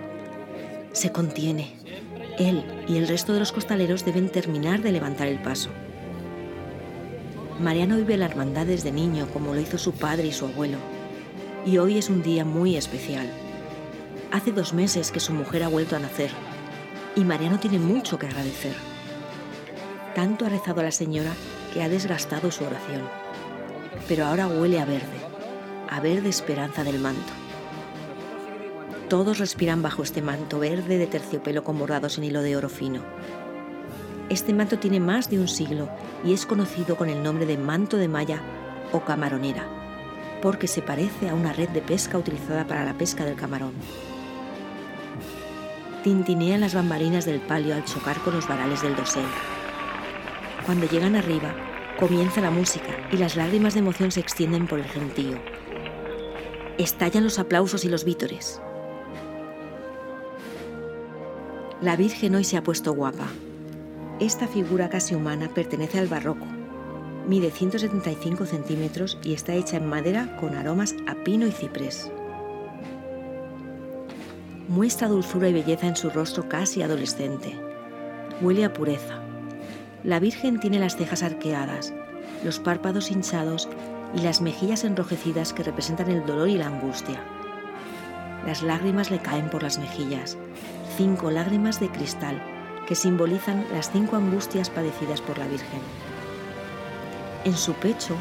[0.92, 1.74] Se contiene.
[2.38, 5.68] Él y el resto de los costaleros deben terminar de levantar el paso.
[7.60, 10.78] Mariano vive la hermandad desde niño como lo hizo su padre y su abuelo.
[11.66, 13.30] Y hoy es un día muy especial.
[14.30, 16.30] Hace dos meses que su mujer ha vuelto a nacer
[17.14, 18.74] y Mariano tiene mucho que agradecer.
[20.14, 21.32] Tanto ha rezado a la señora
[21.72, 23.02] que ha desgastado su oración.
[24.08, 25.20] Pero ahora huele a verde,
[25.88, 27.32] a verde esperanza del manto.
[29.08, 33.02] Todos respiran bajo este manto verde de terciopelo con bordados en hilo de oro fino.
[34.30, 35.90] Este manto tiene más de un siglo
[36.24, 38.40] y es conocido con el nombre de manto de malla
[38.90, 39.66] o camaronera,
[40.40, 43.72] porque se parece a una red de pesca utilizada para la pesca del camarón
[46.02, 49.24] tintinean las bambalinas del palio al chocar con los varales del dosel.
[50.66, 51.54] Cuando llegan arriba,
[51.98, 55.38] comienza la música y las lágrimas de emoción se extienden por el gentío.
[56.78, 58.60] Estallan los aplausos y los vítores.
[61.80, 63.28] La Virgen hoy se ha puesto guapa.
[64.20, 66.46] Esta figura casi humana pertenece al barroco.
[67.26, 72.10] Mide 175 centímetros y está hecha en madera con aromas a pino y ciprés
[74.68, 77.58] muestra dulzura y belleza en su rostro casi adolescente.
[78.40, 79.20] Huele a pureza.
[80.04, 81.92] La Virgen tiene las cejas arqueadas,
[82.44, 83.68] los párpados hinchados
[84.14, 87.22] y las mejillas enrojecidas que representan el dolor y la angustia.
[88.46, 90.36] Las lágrimas le caen por las mejillas,
[90.96, 92.42] cinco lágrimas de cristal
[92.86, 95.80] que simbolizan las cinco angustias padecidas por la Virgen.
[97.44, 98.16] En su pecho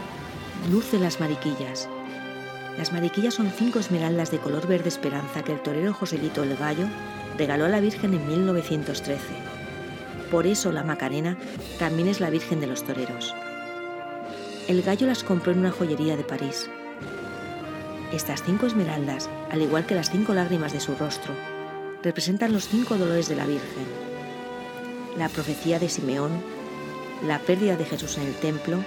[0.70, 1.90] luce las mariquillas,
[2.78, 6.86] las mariquillas son cinco esmeraldas de color verde esperanza que el torero Joselito el Gallo
[7.38, 9.20] regaló a la Virgen en 1913.
[10.32, 11.38] Por eso la Macarena
[11.78, 13.36] también es la Virgen de los Toreros.
[14.68, 16.70] El gallo las compró en una joyería de París.
[18.14, 21.34] Estas cinco esmeraldas, al igual que las cinco lágrimas de su rostro,
[22.04, 23.86] representan los cinco dolores de la Virgen.
[25.18, 26.32] La profecía de Simeón,
[27.28, 28.78] la pérdida de Jesús en el templo,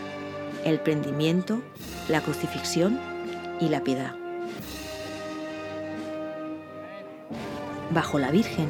[0.64, 1.60] el prendimiento,
[2.08, 3.13] la crucifixión
[3.60, 4.14] y la piedad.
[7.90, 8.68] Bajo la Virgen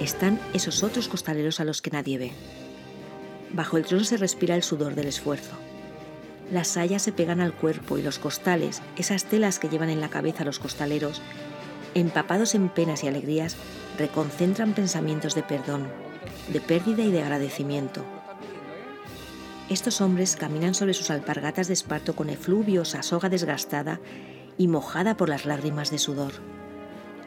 [0.00, 2.32] están esos otros costaleros a los que nadie ve.
[3.52, 5.56] Bajo el trono se respira el sudor del esfuerzo.
[6.52, 10.10] Las sayas se pegan al cuerpo y los costales, esas telas que llevan en la
[10.10, 11.20] cabeza los costaleros,
[11.94, 13.56] empapados en penas y alegrías,
[13.98, 15.88] reconcentran pensamientos de perdón,
[16.52, 18.04] de pérdida y de agradecimiento.
[19.70, 24.00] Estos hombres caminan sobre sus alpargatas de esparto con efluviosa soga desgastada
[24.58, 26.32] y mojada por las lágrimas de sudor.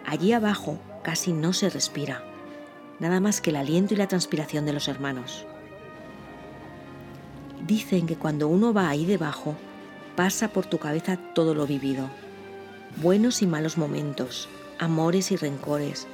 [0.05, 2.21] Allí abajo casi no se respira,
[2.99, 5.45] nada más que el aliento y la transpiración de los hermanos.
[7.65, 9.55] Dicen que cuando uno va ahí debajo,
[10.17, 12.09] pasa por tu cabeza todo lo vivido,
[12.97, 16.07] buenos y malos momentos, amores y rencores,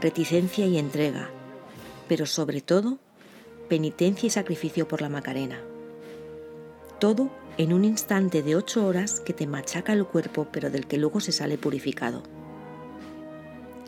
[0.00, 1.28] reticencia y entrega,
[2.08, 2.98] pero sobre todo
[3.66, 5.60] penitencia y sacrificio por la Macarena.
[6.98, 10.98] Todo en un instante de ocho horas que te machaca el cuerpo pero del que
[10.98, 12.22] luego se sale purificado.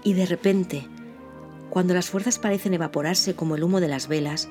[0.04, 0.86] Y de repente,
[1.70, 4.48] cuando las fuerzas parecen evaporarse como el humo de las velas,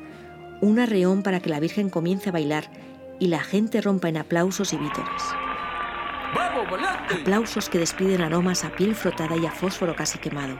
[0.59, 2.71] Un arreón para que la Virgen comience a bailar
[3.19, 5.23] y la gente rompa en aplausos y vítores.
[7.21, 10.59] Aplausos que despiden aromas a piel frotada y a fósforo casi quemado.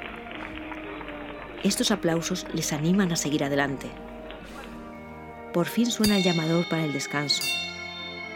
[1.64, 3.90] Estos aplausos les animan a seguir adelante.
[5.58, 7.42] Por fin suena el llamador para el descanso.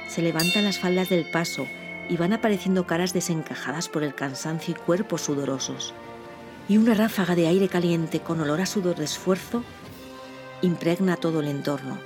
[0.08, 1.68] Se levantan las faldas del paso
[2.10, 5.94] y van apareciendo caras desencajadas por el cansancio y cuerpos sudorosos.
[6.68, 9.64] Y una ráfaga de aire caliente con olor a sudor de esfuerzo
[10.64, 12.00] impregna todo el entorno.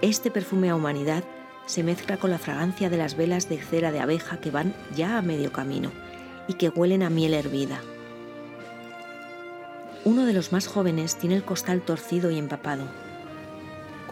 [0.00, 1.22] Este perfume a humanidad
[1.66, 5.18] se mezcla con la fragancia de las velas de cera de abeja que van ya
[5.18, 5.92] a medio camino
[6.48, 7.80] y que huelen a miel hervida.
[10.04, 13.11] Uno de los más jóvenes tiene el costal torcido y empapado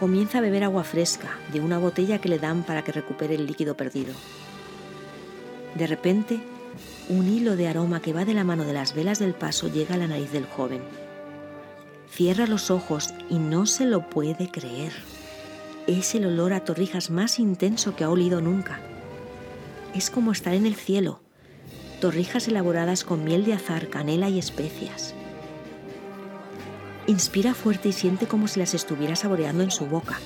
[0.01, 3.45] comienza a beber agua fresca de una botella que le dan para que recupere el
[3.45, 4.15] líquido perdido.
[5.75, 6.39] De repente,
[7.07, 9.93] un hilo de aroma que va de la mano de las velas del paso llega
[9.93, 10.81] a la nariz del joven.
[12.09, 14.91] Cierra los ojos y no se lo puede creer.
[15.85, 18.79] Es el olor a torrijas más intenso que ha olido nunca.
[19.93, 21.21] Es como estar en el cielo.
[21.99, 25.13] Torrijas elaboradas con miel de azar, canela y especias.
[27.07, 30.19] Inspira fuerte y siente como si las estuviera saboreando en su boca.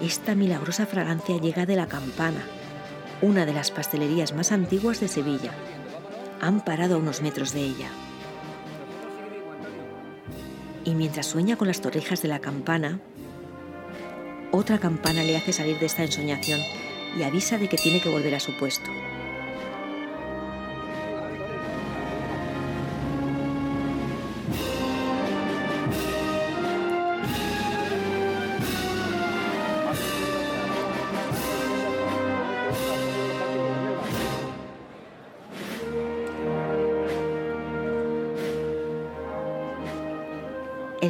[0.00, 2.42] Esta milagrosa fragancia llega de la Campana,
[3.20, 5.52] una de las pastelerías más antiguas de Sevilla.
[6.40, 7.90] Han parado a unos metros de ella.
[10.84, 12.98] Y mientras sueña con las torrijas de la campana,
[14.50, 16.60] otra campana le hace salir de esta ensoñación
[17.18, 18.90] y avisa de que tiene que volver a su puesto.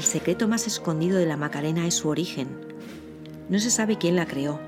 [0.01, 2.49] El secreto más escondido de la Macarena es su origen.
[3.51, 4.59] No se sabe quién la creó.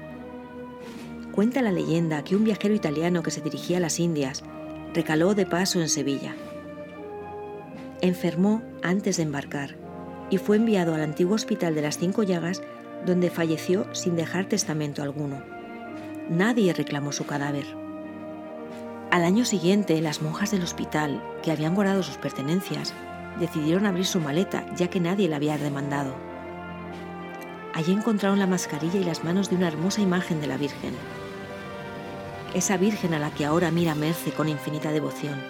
[1.33, 4.43] Cuenta la leyenda que un viajero italiano que se dirigía a las Indias
[4.93, 6.37] recaló de paso en Sevilla.
[8.03, 9.75] Enfermó antes de embarcar
[10.29, 12.61] y fue enviado al antiguo hospital de las Cinco Llagas
[13.07, 15.43] donde falleció sin dejar testamento alguno.
[16.29, 17.65] Nadie reclamó su cadáver.
[19.11, 22.93] Al año siguiente, las monjas del hospital, que habían guardado sus pertenencias,
[23.39, 26.15] decidieron abrir su maleta, ya que nadie la había demandado.
[27.75, 30.95] Allí encontraron la mascarilla y las manos de una hermosa imagen de la Virgen.
[32.55, 35.41] Esa Virgen a la que ahora mira Merce con infinita devoción.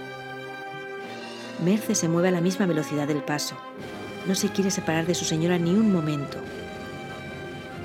[1.64, 3.56] Merce se mueve a la misma velocidad del paso.
[4.26, 6.38] No se quiere separar de su señora ni un momento.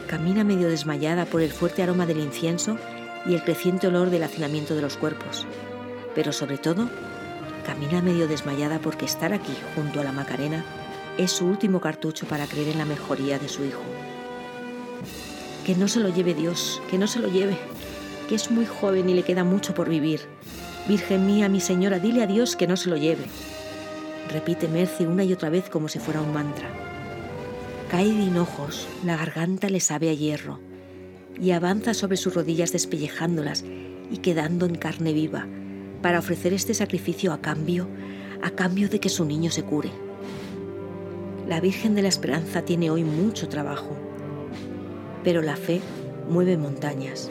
[0.08, 2.78] Camina medio desmayada por el fuerte aroma del incienso
[3.26, 5.46] y el creciente olor del hacinamiento de los cuerpos,
[6.16, 6.88] pero sobre todo
[7.68, 10.64] Camina medio desmayada porque estar aquí, junto a la Macarena,
[11.18, 13.84] es su último cartucho para creer en la mejoría de su hijo.
[15.66, 17.58] Que no se lo lleve Dios, que no se lo lleve,
[18.30, 20.22] que es muy joven y le queda mucho por vivir.
[20.88, 23.26] Virgen mía, mi señora, dile a Dios que no se lo lleve.
[24.32, 26.70] Repite Merce una y otra vez como si fuera un mantra.
[27.92, 30.62] Cae de hinojos, la garganta le sabe a hierro,
[31.38, 33.66] y avanza sobre sus rodillas despellejándolas
[34.10, 35.48] y quedando en carne viva,
[36.02, 37.88] para ofrecer este sacrificio a cambio,
[38.42, 39.90] a cambio de que su niño se cure.
[41.48, 43.96] La Virgen de la Esperanza tiene hoy mucho trabajo,
[45.24, 45.82] pero la fe
[46.30, 47.30] mueve montañas.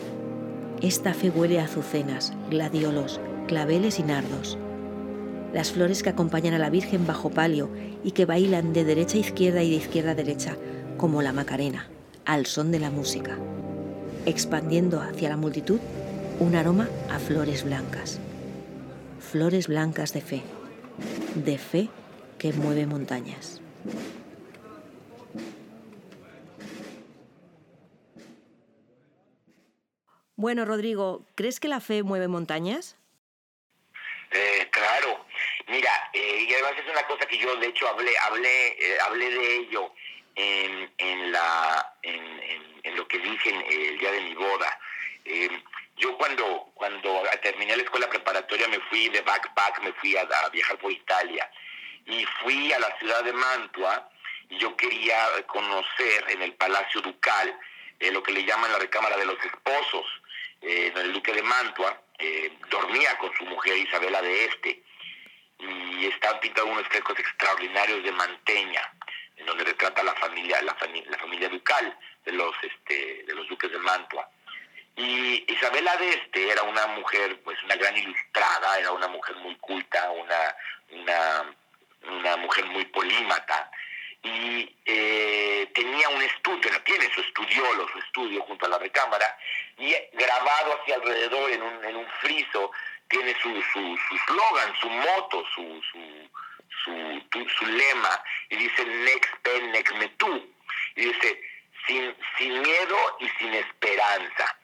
[0.82, 4.58] Esta fe huele a azucenas, gladiolos, claveles y nardos.
[5.52, 7.70] Las flores que acompañan a la Virgen bajo palio
[8.04, 10.56] y que bailan de derecha a izquierda y de izquierda a derecha,
[10.96, 11.88] como la Macarena,
[12.24, 13.38] al son de la música,
[14.26, 15.78] expandiendo hacia la multitud
[16.40, 18.20] un aroma a flores blancas
[19.26, 20.42] flores blancas de fe,
[21.34, 21.88] de fe
[22.38, 23.60] que mueve montañas.
[30.36, 32.96] Bueno, Rodrigo, ¿crees que la fe mueve montañas?
[34.30, 35.24] Eh, claro,
[35.68, 39.30] mira, eh, y además es una cosa que yo de hecho hablé, hablé, eh, hablé
[39.30, 39.92] de ello
[40.34, 42.40] en, en la, en,
[42.84, 44.78] en, lo que dije el día de mi boda.
[45.96, 50.78] Yo cuando, cuando terminé la escuela preparatoria me fui de backpack, me fui a, viajar
[50.78, 51.50] por Italia
[52.04, 54.10] y fui a la ciudad de Mantua
[54.50, 57.58] y yo quería conocer en el Palacio Ducal
[57.98, 60.04] eh, lo que le llaman la recámara de los esposos,
[60.60, 64.82] eh, el duque de Mantua, eh, dormía con su mujer Isabela de Este
[65.58, 68.82] y están pintados unos frescos extraordinarios de Manteña,
[69.36, 73.78] en donde retrata la familia, la familia ducal de los, este, de los duques de
[73.78, 74.28] Mantua.
[74.96, 79.54] Y Isabela de Este era una mujer, pues una gran ilustrada, era una mujer muy
[79.56, 80.56] culta, una,
[82.02, 83.70] una, mujer muy polímata.
[84.22, 89.38] y eh, tenía un estudio, tiene su estudiolo, su estudio junto a la recámara,
[89.76, 92.72] y grabado hacia alrededor en un, en un friso
[93.08, 99.72] tiene su su, su slogan, su moto, su, su, su, lema, y dice Next Pen,
[99.72, 100.10] Next Me.
[100.96, 101.40] Y dice,
[101.86, 104.58] sin, sin miedo y sin esperanza.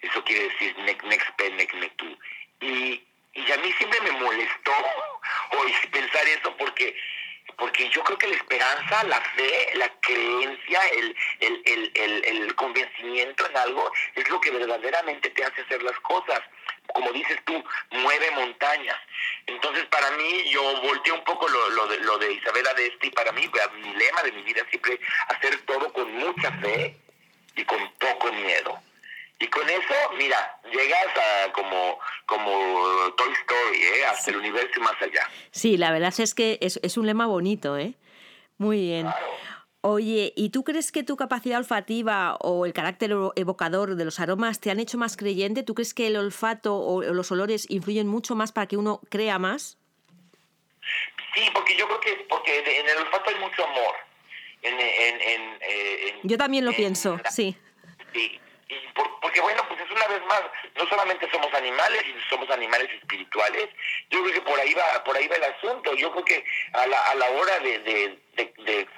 [0.00, 2.18] Eso quiere decir Next Pen, Next Me Tú.
[2.60, 3.02] Y,
[3.34, 4.72] y a mí siempre me molestó
[5.52, 6.96] hoy pensar eso porque
[7.56, 13.46] porque yo creo que la esperanza, la fe, la creencia, el, el, el, el, convencimiento
[13.48, 16.40] en algo es lo que verdaderamente te hace hacer las cosas.
[16.94, 18.96] Como dices tú, mueve montañas.
[19.46, 23.08] Entonces, para mí, yo volteé un poco lo, lo, de, lo de Isabela de este
[23.08, 23.50] y para mí,
[23.82, 26.96] mi lema de mi vida siempre hacer todo con mucha fe
[27.56, 28.80] y con poco miedo.
[29.40, 32.50] Y con eso, mira, llegas a como, como
[33.16, 34.06] Toy Story, ¿eh?
[34.10, 35.30] hasta el universo y más allá.
[35.52, 37.94] Sí, la verdad es que es, es un lema bonito, ¿eh?
[38.56, 39.06] Muy bien.
[39.80, 44.58] Oye, ¿y tú crees que tu capacidad olfativa o el carácter evocador de los aromas
[44.58, 45.62] te han hecho más creyente?
[45.62, 49.38] ¿Tú crees que el olfato o los olores influyen mucho más para que uno crea
[49.38, 49.78] más?
[51.34, 53.94] Sí, porque yo creo que porque en el olfato hay mucho amor.
[54.62, 57.56] En, en, en, eh, yo también lo pienso, sí.
[58.12, 60.42] Sí, y porque bueno, pues es una vez más,
[60.76, 63.68] no solamente somos animales, somos animales espirituales,
[64.10, 66.86] yo creo que por ahí va, por ahí va el asunto, yo creo que a
[66.86, 68.88] la, a la hora de, de, de,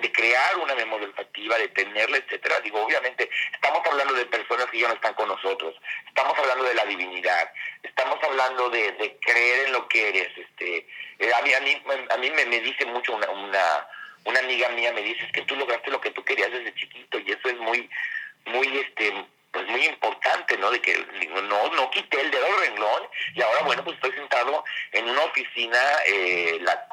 [0.00, 4.78] de, crear una memoria olfativa, de tenerla, etcétera, digo, obviamente, estamos hablando de personas que
[4.78, 5.74] ya no están con nosotros,
[6.06, 10.86] estamos hablando de la divinidad, estamos hablando de, de creer en lo que eres, este,
[11.18, 13.88] eh, a mí, a mí, a mí me, me dice mucho una, una,
[14.24, 17.18] una amiga mía, me dice, es que tú lograste lo que tú querías desde chiquito,
[17.18, 17.90] y eso es muy
[18.46, 20.70] muy este pues muy importante, ¿no?
[20.70, 23.02] De que no no quité el dedo del renglón
[23.34, 26.88] y ahora, bueno, pues estoy sentado en una oficina, eh, la,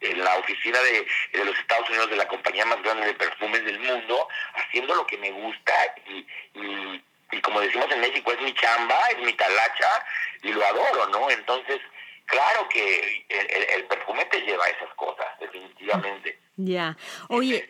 [0.00, 3.64] en la oficina de, de, los Estados Unidos de la compañía más grande de perfumes
[3.64, 5.72] del mundo, haciendo lo que me gusta
[6.06, 10.04] y, y, como decimos en México, es mi chamba, es mi talacha
[10.42, 11.30] y lo adoro, ¿no?
[11.30, 11.80] Entonces,
[12.26, 16.38] claro que el, el, perfume te lleva a esas cosas, definitivamente.
[16.64, 16.96] Ya.
[17.28, 17.68] Oye.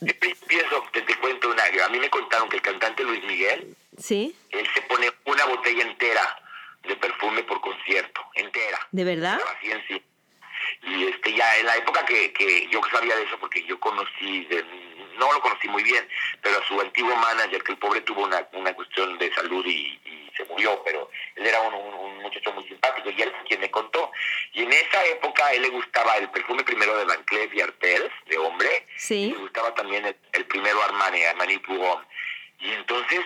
[0.00, 1.64] Te, pienso, te, te, cuento una.
[1.64, 3.74] A mí me contaron que el cantante Luis Miguel.
[3.96, 4.34] Sí.
[4.50, 6.42] Él se pone una botella entera
[6.86, 8.78] de perfume por concierto, entera.
[8.92, 9.40] ¿De verdad?
[9.56, 10.02] Así en sí.
[10.82, 14.44] Y este, ya en la época que, que yo sabía de eso, porque yo conocí,
[14.44, 14.64] de,
[15.18, 16.08] no lo conocí muy bien,
[16.42, 20.00] pero a su antiguo manager, que el pobre tuvo una, una cuestión de salud y,
[20.04, 23.60] y se murió, pero él era un, un, muchacho muy simpático y él fue quien
[23.60, 24.10] me contó.
[24.52, 27.60] Y en esa época a él le gustaba el perfume primero de Van Cleef y
[27.60, 29.14] Arpels, de hombre, sí.
[29.14, 32.04] y le gustaba también el, el primero Armani, Armani Pugón.
[32.60, 33.20] Y entonces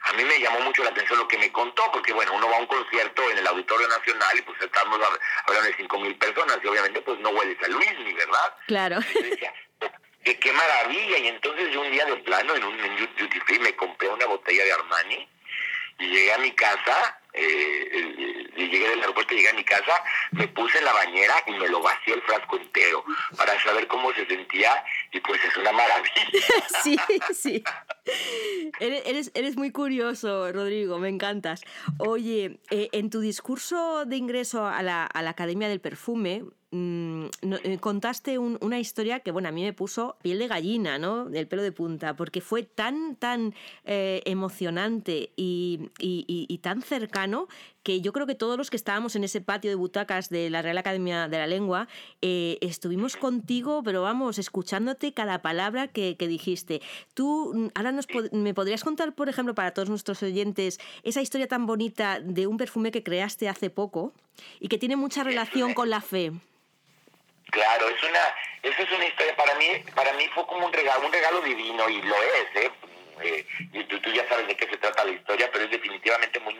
[0.00, 2.56] a mí me llamó mucho la atención lo que me contó, porque bueno, uno va
[2.56, 4.98] a un concierto en el Auditorio Nacional y pues estamos
[5.46, 8.54] hablando de cinco mil personas y obviamente pues no hueles a Luis, ni verdad.
[8.66, 8.98] Claro.
[9.00, 9.54] Y yo decía,
[10.36, 11.18] qué, maravilla.
[11.18, 14.26] Y entonces yo un día de plano en un en duty free me compré una
[14.26, 15.28] botella de Armani
[15.98, 20.46] y llegué a mi casa, eh, eh, llegué del aeropuerto, llegué a mi casa, me
[20.48, 23.04] puse en la bañera y me lo vacié el frasco entero
[23.36, 26.12] para saber cómo se sentía y pues es una maravilla.
[26.82, 26.96] sí,
[27.34, 27.64] sí.
[28.78, 31.62] Eres, eres muy curioso, Rodrigo, me encantas.
[31.98, 37.26] Oye, eh, en tu discurso de ingreso a la, a la Academia del Perfume, mmm,
[37.42, 40.98] no, eh, contaste un, una historia que, bueno, a mí me puso piel de gallina,
[40.98, 41.26] ¿no?
[41.26, 43.54] Del pelo de punta, porque fue tan, tan
[43.84, 47.48] eh, emocionante y, y, y, y, tan cercano
[47.82, 50.60] que yo creo que todos los que estábamos en ese patio de butacas de la
[50.60, 51.88] Real Academia de la Lengua
[52.20, 56.82] eh, estuvimos contigo, pero vamos, escuchándote cada palabra que, que dijiste.
[57.14, 61.22] Tú, mm, ahora nos pod me podrías contar, por ejemplo, para todos nuestros oyentes, esa
[61.22, 64.12] historia tan bonita de un perfume que creaste hace poco
[64.60, 66.32] y que tiene mucha relación con la fe.
[67.50, 71.06] Claro, es una, eso es una historia para mí, para mí fue como un regalo,
[71.06, 72.70] un regalo divino y lo es, ¿eh?
[73.20, 76.38] Eh, y tú, tú, ya sabes de qué se trata la historia, pero es definitivamente
[76.38, 76.54] muy,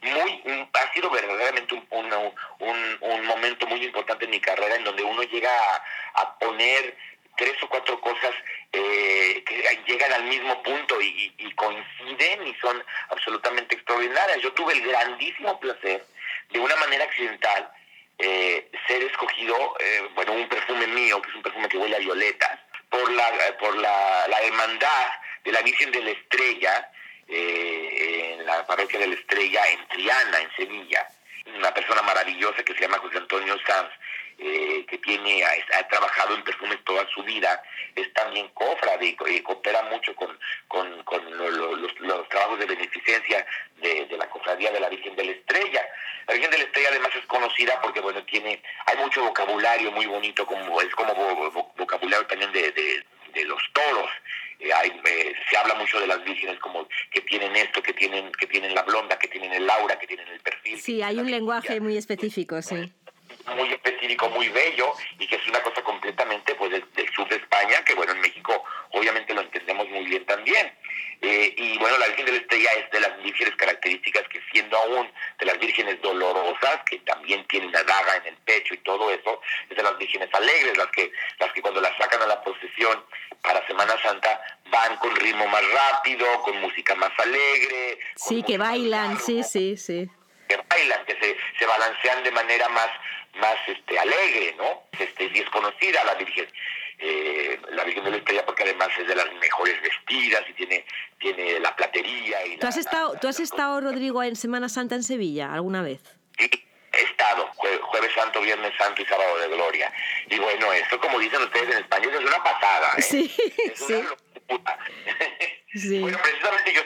[0.00, 5.04] muy, ha sido verdaderamente un, un, un, momento muy importante en mi carrera en donde
[5.04, 6.96] uno llega a, a poner
[7.36, 8.34] tres o cuatro cosas
[8.72, 14.40] eh, que llegan al mismo punto y, y, coinciden y son absolutamente extraordinarias.
[14.42, 16.04] Yo tuve el grandísimo placer,
[16.50, 17.70] de una manera accidental,
[18.22, 22.00] eh, ser escogido, eh, bueno, un perfume mío, que es un perfume que huele a
[22.00, 22.58] violetas,
[22.88, 25.06] por la, por la, la hermandad
[25.44, 26.90] de la Virgen de la Estrella,
[27.28, 31.06] eh, en la parroquia de la Estrella, en Triana, en Sevilla.
[31.56, 33.90] Una persona maravillosa que se llama José Antonio Sanz,
[34.42, 37.62] eh, que tiene ha, ha, trabajado en perfumes toda su vida,
[37.94, 42.64] es también cofrade y coopera mucho con, con, con lo, lo, los, los, trabajos de
[42.64, 43.46] beneficencia
[43.82, 45.86] de, de la cofradía de la Virgen de la Estrella.
[46.26, 50.06] La Virgen de la Estrella además es conocida porque, bueno, tiene, hay mucho vocabulario muy
[50.06, 51.14] bonito, como es como
[51.76, 54.10] vocabulario también de, de, los toros.
[54.58, 58.32] Eh, hay, eh, se habla mucho de las vírgenes como que tienen esto, que tienen,
[58.32, 60.80] que tienen la blonda, que tienen el aura, que tienen el perfil.
[60.80, 62.90] Sí, hay un lenguaje muy específico, sí
[63.56, 67.84] muy específico, muy bello y que es una cosa completamente pues del, sur de España,
[67.84, 70.72] que bueno, en México obviamente lo entendemos muy bien también.
[71.22, 74.76] Eh, y bueno, la Virgen de la Estrella es de las vírgenes características que siendo
[74.78, 79.10] aún de las vírgenes dolorosas, que también tienen la daga en el pecho y todo
[79.10, 82.42] eso, es de las vírgenes alegres, las que, las que cuando las sacan a la
[82.42, 83.04] procesión
[83.42, 87.98] para Semana Santa van con ritmo más rápido, con música más alegre.
[88.16, 90.08] Sí, que bailan, sí, sí, sí.
[90.48, 92.88] Que bailan, que se, se balancean de manera más
[93.34, 94.84] más este, alegre, ¿no?
[94.98, 96.46] Este, y es conocida la Virgen,
[96.98, 100.84] eh, la Virgen de la Estrella porque además es de las mejores vestidas y tiene,
[101.18, 102.44] tiene la platería.
[102.46, 106.00] Y ¿Tú, has estado, ¿Tú has estado, Rodrigo, en Semana Santa en Sevilla alguna vez?
[106.38, 106.50] Sí,
[106.92, 109.92] he estado, jueves santo, viernes santo y sábado de gloria.
[110.28, 112.92] Y bueno, esto como dicen ustedes en español es una pasada.
[112.96, 113.02] ¿eh?
[113.02, 114.78] Sí, es una locura.
[116.00, 116.82] bueno, precisamente yo,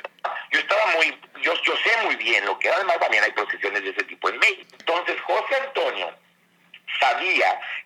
[0.52, 3.90] yo estaba muy, yo, yo sé muy bien lo que además también hay procesiones de
[3.90, 4.76] ese tipo en México.
[4.78, 6.14] Entonces José Antonio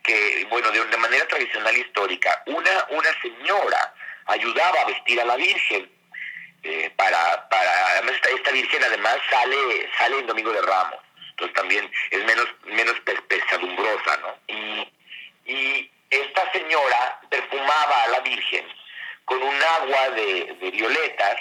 [0.03, 3.95] que, bueno, de, manera tradicional histórica, una, una señora
[4.27, 5.91] ayudaba a vestir a la Virgen.
[6.65, 10.99] Eh, para, para esta, esta Virgen además sale, sale en Domingo de Ramos,
[11.31, 12.95] entonces también es menos, menos
[13.29, 14.35] pesadumbrosa, ¿no?
[14.49, 14.93] Y,
[15.47, 18.67] y esta señora perfumaba a la Virgen
[19.25, 21.37] con un agua de, de violetas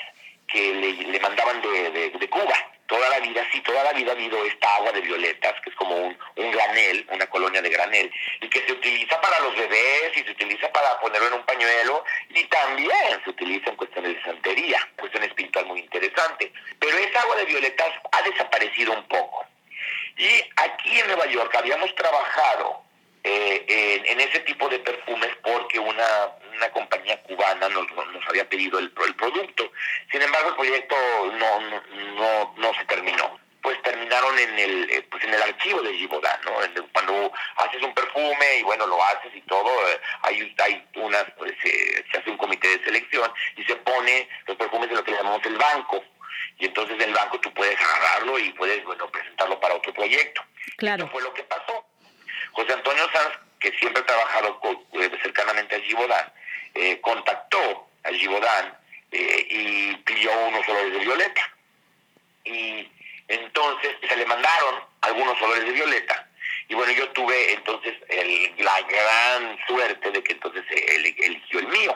[0.48, 2.56] que le, le mandaban de, de, de Cuba
[2.88, 5.76] toda la vida, sí, toda la vida ha habido esta agua de violetas, que es
[5.76, 10.12] como un, un, granel, una colonia de granel, y que se utiliza para los bebés
[10.16, 14.24] y se utiliza para ponerlo en un pañuelo, y también se utiliza en cuestiones de
[14.24, 16.52] santería, cuestión espiritual muy interesante.
[16.80, 19.46] Pero esa agua de violetas ha desaparecido un poco.
[20.18, 22.88] Y aquí en Nueva York habíamos trabajado
[23.30, 28.80] eh, en, ese tipo de perfumes porque una, una compañía cubana nos, nos había pedido
[28.80, 29.70] el, el producto.
[30.10, 30.96] Sin embargo, el proyecto
[31.34, 31.60] no,
[32.16, 36.40] no, no, se terminó pues terminaron en el eh, pues en el archivo de Givaudan,
[36.46, 36.54] ¿no?
[36.94, 41.52] Cuando haces un perfume y bueno lo haces y todo, eh, hay hay unas pues,
[41.62, 45.46] se hace un comité de selección y se pone los perfumes de lo que llamamos
[45.46, 46.02] el banco
[46.60, 50.42] y entonces del banco tú puedes agarrarlo y puedes bueno presentarlo para otro proyecto.
[50.78, 51.10] Claro.
[51.10, 51.84] fue lo que pasó.
[52.58, 54.60] José Antonio Sanz, que siempre ha trabajado
[54.94, 56.34] eh, cercanamente a Givaudan,
[56.74, 58.76] eh, contactó a Givaudan
[59.12, 61.54] eh, y pidió unos olores de violeta.
[62.46, 62.92] Y
[63.28, 66.28] entonces se le mandaron algunos olores de violeta.
[66.68, 67.96] Y bueno, yo tuve entonces
[68.58, 71.96] la gran suerte de que entonces él eligió el mío.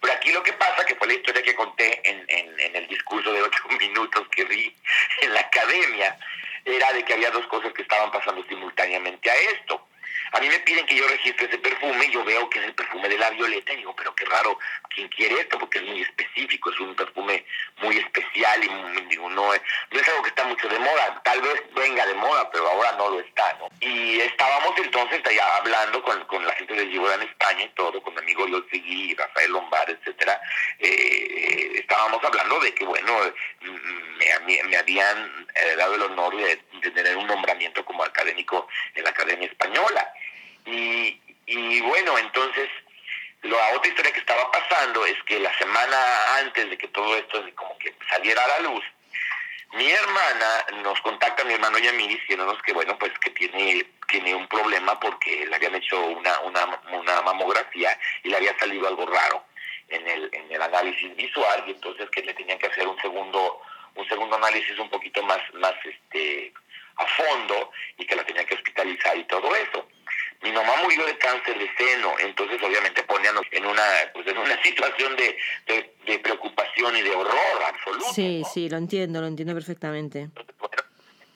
[0.00, 3.32] Pero aquí lo que pasa, que fue la historia que conté en, en el discurso
[3.32, 4.74] de ocho minutos que vi
[5.20, 6.16] en la academia,
[6.64, 9.86] era de que había dos cosas que estaban pasando simultáneamente a esto.
[10.32, 13.08] A mí me piden que yo registre ese perfume, yo veo que es el perfume
[13.08, 14.58] de la violeta y digo, pero qué raro,
[14.88, 15.58] ¿quién quiere esto?
[15.58, 17.44] Porque es muy específico, es un perfume
[17.82, 19.60] muy especial y digo, no, es,
[19.90, 22.92] no es algo que está mucho de moda, tal vez venga de moda, pero ahora
[22.92, 23.68] no lo está, ¿no?
[23.80, 28.02] Y estábamos entonces allá hablando con, con la gente de Gibora en España y todo,
[28.02, 30.40] con mi amigo Seguí, Rafael Lombard, etcétera,
[30.78, 33.12] eh, estábamos hablando de que, bueno,
[34.40, 36.56] me, habían eh, dado el honor de,
[36.90, 40.12] tener un nombramiento como académico en la Academia Española.
[40.66, 42.68] Y, y bueno, entonces
[43.42, 47.44] la otra historia que estaba pasando es que la semana antes de que todo esto
[47.56, 48.84] como que saliera a la luz,
[49.72, 53.86] mi hermana nos contacta, mi hermano y a mí, diciéndonos que bueno, pues que tiene,
[54.06, 58.86] tiene un problema porque le habían hecho una, una, una mamografía y le había salido
[58.86, 59.46] algo raro
[59.88, 63.61] en el, en el análisis visual y entonces que le tenían que hacer un segundo,
[63.61, 63.61] un
[64.22, 66.52] segundo análisis un poquito más, más este
[66.96, 69.88] a fondo y que la tenían que hospitalizar y todo eso.
[70.42, 74.62] Mi mamá murió de cáncer de seno, entonces obviamente poníamos en una, pues en una
[74.62, 75.38] situación de,
[76.06, 78.12] de, preocupación y de horror absoluto.
[78.12, 80.28] Sí, sí, lo entiendo, lo entiendo perfectamente.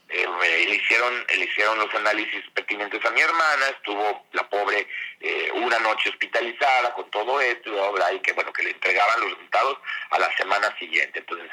[0.09, 0.27] Eh,
[0.69, 4.87] le, hicieron, le hicieron los análisis pertinentes a mi hermana, estuvo la pobre
[5.21, 7.71] eh, una noche hospitalizada con todo esto
[8.15, 9.79] y que bueno que le entregaban los resultados
[10.11, 11.51] a la semana siguiente, entonces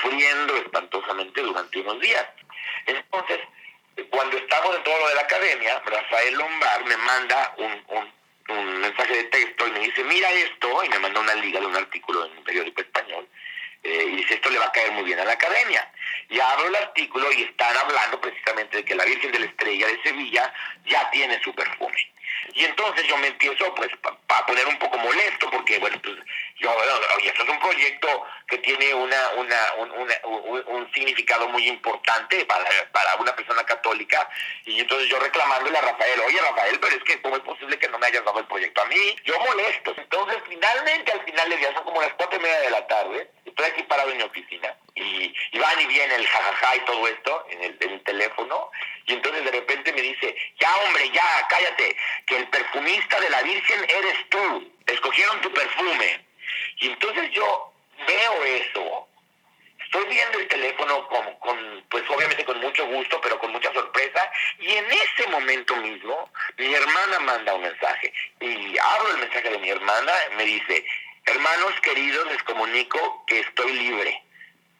[0.00, 2.26] sufriendo espantosamente durante unos días.
[2.86, 3.40] Entonces,
[4.10, 7.84] cuando estamos en todo lo de la academia, Rafael Lombard me manda un,
[8.48, 11.66] un, mensaje de texto y me dice, mira esto, y me manda una liga de
[11.66, 13.26] un artículo en un periódico español,
[13.82, 15.90] eh, y dice, esto le va a caer muy bien a la academia.
[16.28, 19.86] Y abro el artículo y están hablando precisamente de que la Virgen de la Estrella
[19.86, 20.52] de Sevilla
[20.84, 22.12] ya tiene su perfume.
[22.54, 23.90] Y entonces yo me empiezo pues
[24.28, 26.16] a poner un poco molesto porque, bueno, pues
[26.56, 26.74] yo,
[27.16, 28.24] oye, esto es un proyecto
[28.62, 34.28] tiene una, una, un, un, significado muy importante para, para una persona católica.
[34.64, 37.88] Y entonces yo reclamándole a Rafael, oye Rafael, pero es que ¿cómo es posible que
[37.88, 39.16] no me hayas dado el proyecto a mí?
[39.24, 39.94] Yo molesto.
[39.96, 43.30] Entonces finalmente al final le día, son como las cuatro y media de la tarde,
[43.44, 47.08] estoy aquí parado en mi oficina y, y van y viene el jajaja y todo
[47.08, 48.70] esto en el teléfono
[49.06, 51.96] y entonces de repente me dice, ya hombre, ya, cállate,
[52.26, 56.24] que el perfumista de la Virgen eres tú, escogieron tu perfume.
[56.78, 57.71] Y entonces yo
[58.06, 59.08] veo eso,
[59.84, 64.30] estoy viendo el teléfono con, con, pues obviamente con mucho gusto, pero con mucha sorpresa,
[64.58, 69.58] y en ese momento mismo mi hermana manda un mensaje, y abro el mensaje de
[69.58, 70.84] mi hermana, me dice,
[71.26, 74.22] hermanos queridos, les comunico que estoy libre,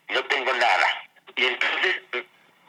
[0.08, 1.08] no tengo nada.
[1.34, 2.02] Y entonces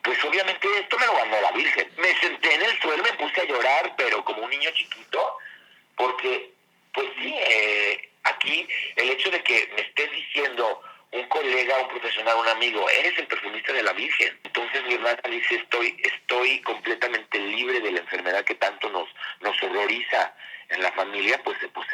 [0.04, 1.89] pues obviamente esto me lo ganó la Virgen.
[1.97, 5.38] Me senté en el suelo, me puse a llorar, pero como un niño chiquito,
[5.95, 6.51] porque,
[6.93, 12.38] pues sí, eh, aquí el hecho de que me estés diciendo un colega, un profesional,
[12.39, 14.38] un amigo, eres el perfumista de la Virgen.
[14.43, 19.07] Entonces mi hermana dice, estoy, estoy completamente libre de la enfermedad que tanto nos,
[19.41, 20.34] nos horroriza
[20.69, 21.88] en la familia, pues, pues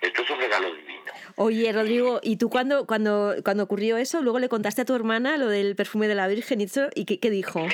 [0.00, 1.12] esto es un regalo divino.
[1.36, 5.36] Oye, Rodrigo, ¿y tú cuando, cuando, cuando ocurrió eso, luego le contaste a tu hermana
[5.36, 7.66] lo del perfume de la Virgen y, qué, qué dijo?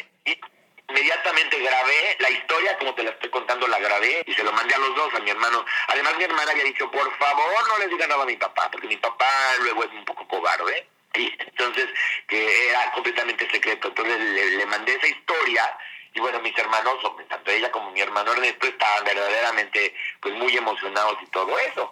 [0.88, 4.74] Inmediatamente grabé la historia, como te la estoy contando, la grabé y se lo mandé
[4.74, 5.64] a los dos, a mi hermano.
[5.88, 8.86] Además, mi hermana había dicho, por favor, no le diga nada a mi papá, porque
[8.86, 9.30] mi papá
[9.60, 10.86] luego es un poco cobarde.
[11.14, 11.88] Y entonces,
[12.26, 13.88] que era completamente secreto.
[13.88, 15.78] Entonces le, le mandé esa historia
[16.14, 16.94] y bueno, mis hermanos,
[17.28, 21.90] tanto ella como mi hermano Ernesto, estaban verdaderamente pues muy emocionados y todo eso.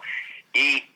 [0.53, 0.89] Y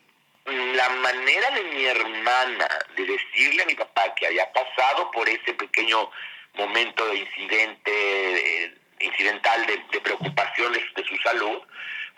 [0.46, 5.54] la manera de mi hermana de decirle a mi papá que había pasado por ese
[5.54, 6.10] pequeño
[6.58, 11.62] momento de incidente, eh, incidental de, preocupación de, su salud,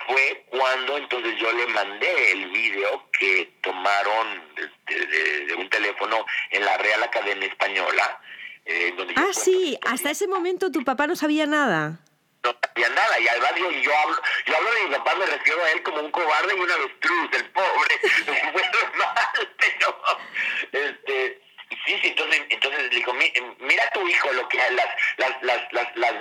[0.08, 6.78] fue cuando entonces yo le mandé el video que tomaron de un teléfono en la
[6.78, 8.20] Real Academia Española,
[8.72, 12.00] eh, ah, sí, hasta ese momento tu papá no sabía nada.
[12.44, 15.64] No sabía nada, y además yo, yo, hablo, yo hablo de mi papá, me refiero
[15.64, 18.00] a él como un cobarde y un avestruz, el pobre,
[18.54, 20.02] fue normal, pero,
[20.72, 21.42] este,
[21.84, 24.88] sí, sí, entonces, entonces le dijo, mira a tu hijo lo que las,
[25.18, 26.20] las, las, las,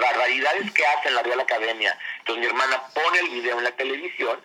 [0.48, 1.98] barbaridades que hace en la Real Academia.
[2.18, 4.44] Entonces mi hermana pone el video en la televisión,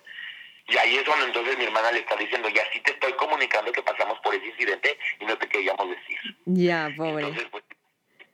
[0.68, 3.72] y ahí es cuando entonces mi hermana le está diciendo, ya sí te estoy comunicando
[3.72, 6.20] que pasamos por ese incidente y no te queríamos decir.
[6.46, 7.26] Ya, pobre.
[7.26, 7.64] Entonces, pues,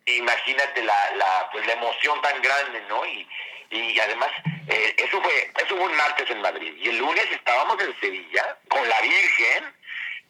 [0.05, 3.03] imagínate la, la, pues, la emoción tan grande, ¿no?
[3.05, 3.27] Y,
[3.71, 4.29] y además,
[4.67, 6.73] eh, eso, fue, eso fue un martes en Madrid.
[6.77, 9.73] Y el lunes estábamos en Sevilla con la Virgen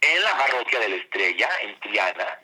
[0.02, 2.40] en la parroquia de la Estrella, en Triana.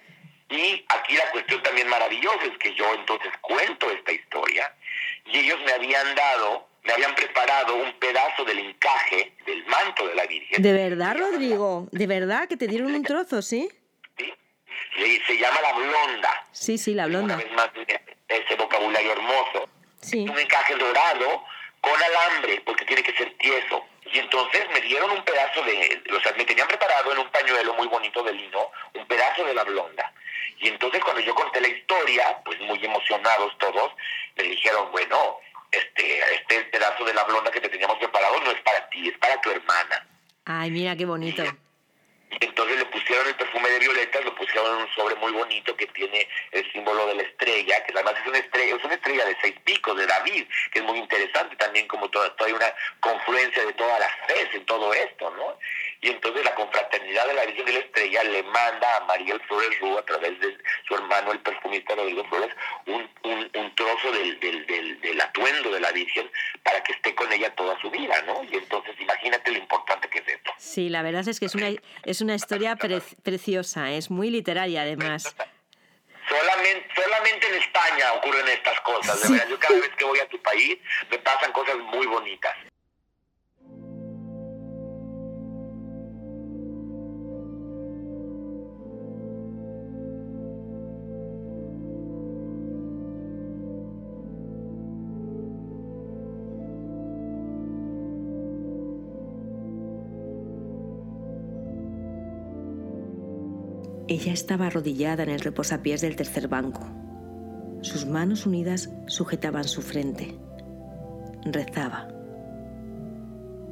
[0.49, 4.24] Y aquí la cuestión también maravillosa es que yo entonces cuento esta historia
[5.35, 10.15] y ellos me habían dado, me habían preparado un pedazo del encaje del manto de
[10.15, 10.61] la Virgen.
[10.61, 11.87] ¿De verdad, Rodrigo?
[11.91, 13.69] ¿De verdad que te dieron un trozo, sí?
[15.27, 16.47] se llama la blonda.
[16.51, 17.37] Sí, sí, la blonda.
[18.29, 19.67] ese vocabulario hermoso.
[19.99, 20.25] Sí.
[20.29, 21.43] Un encaje dorado
[21.81, 23.85] con alambre, porque tiene que ser tieso.
[24.13, 27.73] Y entonces me dieron un pedazo de, o sea, me tenían preparado en un pañuelo
[27.73, 30.13] muy bonito de lino, un pedazo de la blonda.
[30.59, 33.91] Y entonces cuando yo conté la historia, pues muy emocionados todos,
[34.35, 35.39] me dijeron, bueno,
[35.71, 39.17] este, este pedazo de la blonda que te teníamos preparado no es para ti, es
[39.17, 40.07] para tu hermana.
[40.45, 41.43] Ay, mira qué bonito.
[42.41, 45.87] Entonces le pusieron el perfume de violetas, lo pusieron en un sobre muy bonito que
[45.87, 49.37] tiene el símbolo de la estrella, que además es una estrella, es una estrella de
[49.41, 53.73] seis picos, de David, que es muy interesante también como toda, toda una confluencia de
[53.73, 55.57] todas las fe en todo esto, ¿no?
[56.05, 59.79] Y entonces la confraternidad de la Virgen de la Estrella le manda a María Flores
[59.79, 60.55] Rú, a través de
[60.87, 65.71] su hermano el perfumista Rodrigo Flores, un, un, un trozo del, del, del, del, atuendo
[65.71, 66.29] de la Virgen
[66.61, 68.43] para que esté con ella toda su vida, ¿no?
[68.43, 70.51] Y entonces imagínate lo importante que es esto.
[70.59, 71.69] Sí, la verdad es que es una,
[72.03, 75.35] es una historia preciosa, es muy literaria además.
[76.29, 79.47] Solamente, solamente en España ocurren estas cosas, de verdad.
[79.49, 80.77] Yo cada vez que voy a tu país
[81.09, 82.55] me pasan cosas muy bonitas.
[104.07, 106.81] Ella estaba arrodillada en el reposapiés del tercer banco.
[107.81, 110.37] Sus manos unidas sujetaban su frente.
[111.43, 112.07] Rezaba.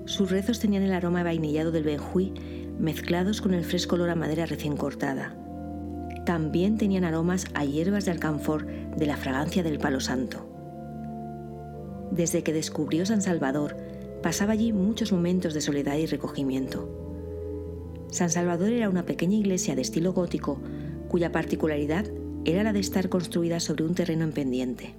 [0.05, 2.33] Sus rezos tenían el aroma vainillado del benjuí
[2.79, 5.35] mezclados con el fresco olor a madera recién cortada.
[6.25, 10.49] También tenían aromas a hierbas de alcanfor de la fragancia del palo santo.
[12.11, 13.77] Desde que descubrió San Salvador,
[14.23, 17.02] pasaba allí muchos momentos de soledad y recogimiento.
[18.13, 20.61] San Salvador era una pequeña iglesia de estilo gótico
[21.09, 22.05] cuya particularidad
[22.45, 24.93] era la de estar construida sobre un terreno en pendiente,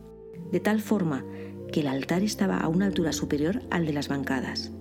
[0.51, 1.25] de tal forma
[1.71, 4.73] que el altar estaba a una altura superior al de las bancadas.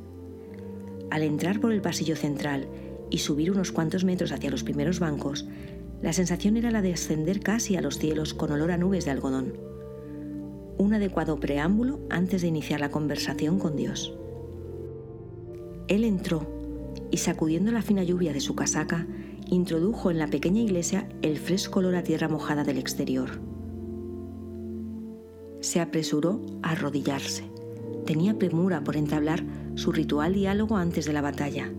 [1.11, 2.67] Al entrar por el pasillo central
[3.11, 5.47] y subir unos cuantos metros hacia los primeros bancos,
[6.01, 9.11] la sensación era la de ascender casi a los cielos con olor a nubes de
[9.11, 9.59] algodón.
[10.79, 14.17] Un adecuado preámbulo antes de iniciar la conversación con Dios.
[15.87, 16.62] Él entró
[17.13, 19.05] y sacudiendo la fina lluvia de su casaca,
[19.45, 23.39] introdujo en la pequeña iglesia el fresco olor a tierra mojada del exterior.
[25.59, 27.43] Se apresuró a arrodillarse.
[28.07, 29.43] Tenía premura por entablar
[29.75, 31.71] su ritual diálogo antes de la batalla.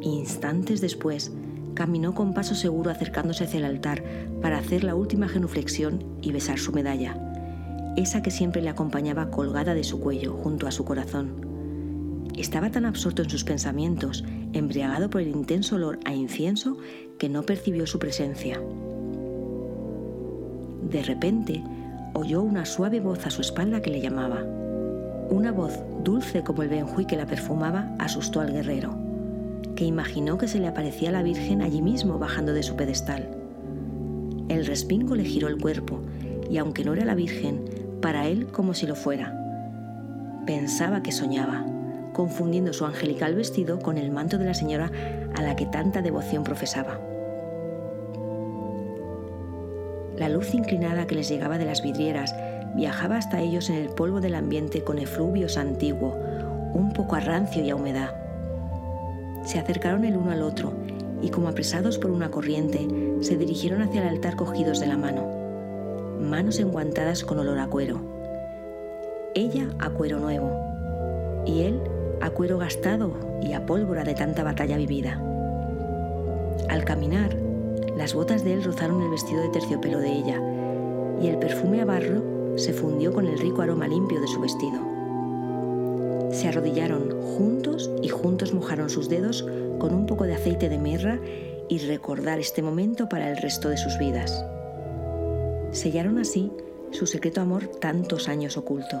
[0.00, 1.30] Instantes después,
[1.74, 4.02] caminó con paso seguro acercándose hacia el altar
[4.42, 9.72] para hacer la última genuflexión y besar su medalla, esa que siempre le acompañaba colgada
[9.74, 11.45] de su cuello junto a su corazón.
[12.36, 14.22] Estaba tan absorto en sus pensamientos,
[14.52, 16.76] embriagado por el intenso olor a incienso,
[17.18, 18.60] que no percibió su presencia.
[20.90, 21.64] De repente,
[22.12, 24.44] oyó una suave voz a su espalda que le llamaba.
[25.30, 28.94] Una voz dulce como el benjuí que la perfumaba asustó al guerrero,
[29.74, 33.30] que imaginó que se le aparecía la Virgen allí mismo bajando de su pedestal.
[34.48, 36.00] El respingo le giró el cuerpo,
[36.50, 37.64] y aunque no era la Virgen,
[38.02, 39.34] para él como si lo fuera.
[40.46, 41.64] Pensaba que soñaba
[42.16, 44.90] confundiendo su angelical vestido con el manto de la señora
[45.34, 46.98] a la que tanta devoción profesaba.
[50.16, 52.34] La luz inclinada que les llegaba de las vidrieras
[52.74, 56.16] viajaba hasta ellos en el polvo del ambiente con efluvios antiguo,
[56.72, 58.14] un poco a rancio y a humedad.
[59.44, 60.72] Se acercaron el uno al otro
[61.20, 62.88] y como apresados por una corriente,
[63.20, 65.22] se dirigieron hacia el altar cogidos de la mano,
[66.18, 68.00] manos enguantadas con olor a cuero.
[69.34, 70.50] Ella a cuero nuevo
[71.44, 71.78] y él
[72.20, 73.12] a cuero gastado
[73.42, 75.20] y a pólvora de tanta batalla vivida.
[76.68, 77.36] Al caminar,
[77.96, 80.40] las botas de él rozaron el vestido de terciopelo de ella,
[81.20, 82.22] y el perfume a barro
[82.56, 84.80] se fundió con el rico aroma limpio de su vestido.
[86.30, 89.46] Se arrodillaron juntos y juntos mojaron sus dedos
[89.78, 91.18] con un poco de aceite de mirra
[91.68, 94.44] y recordar este momento para el resto de sus vidas.
[95.70, 96.52] Sellaron así
[96.90, 99.00] su secreto amor tantos años oculto.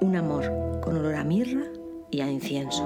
[0.00, 0.63] Un amor
[1.04, 1.64] olor a mirra
[2.10, 2.82] y a incienso.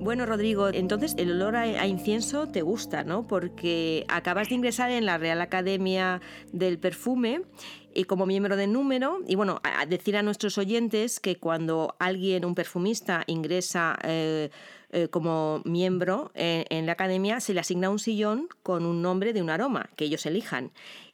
[0.00, 3.26] Bueno, Rodrigo, entonces el olor a, incienso te gusta, ¿no?
[3.26, 6.20] Porque acabas de ingresar en la Real Academia
[6.52, 7.42] del Perfume
[7.94, 12.46] y como miembro de número, y bueno, a decir a nuestros oyentes que cuando alguien,
[12.46, 14.48] un perfumista, ingresa eh,
[14.90, 19.42] eh, como miembro en, la academia, se le asigna un sillón con un nombre de
[19.42, 20.72] un aroma que ellos elijan.